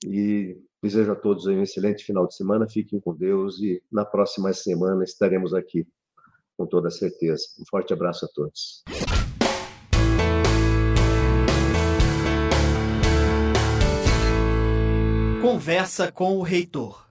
[0.06, 4.52] E desejo a todos um excelente final de semana, fiquem com Deus e na próxima
[4.52, 5.86] semana estaremos aqui,
[6.56, 7.44] com toda certeza.
[7.60, 8.82] Um forte abraço a todos.
[15.42, 17.09] Conversa com o reitor.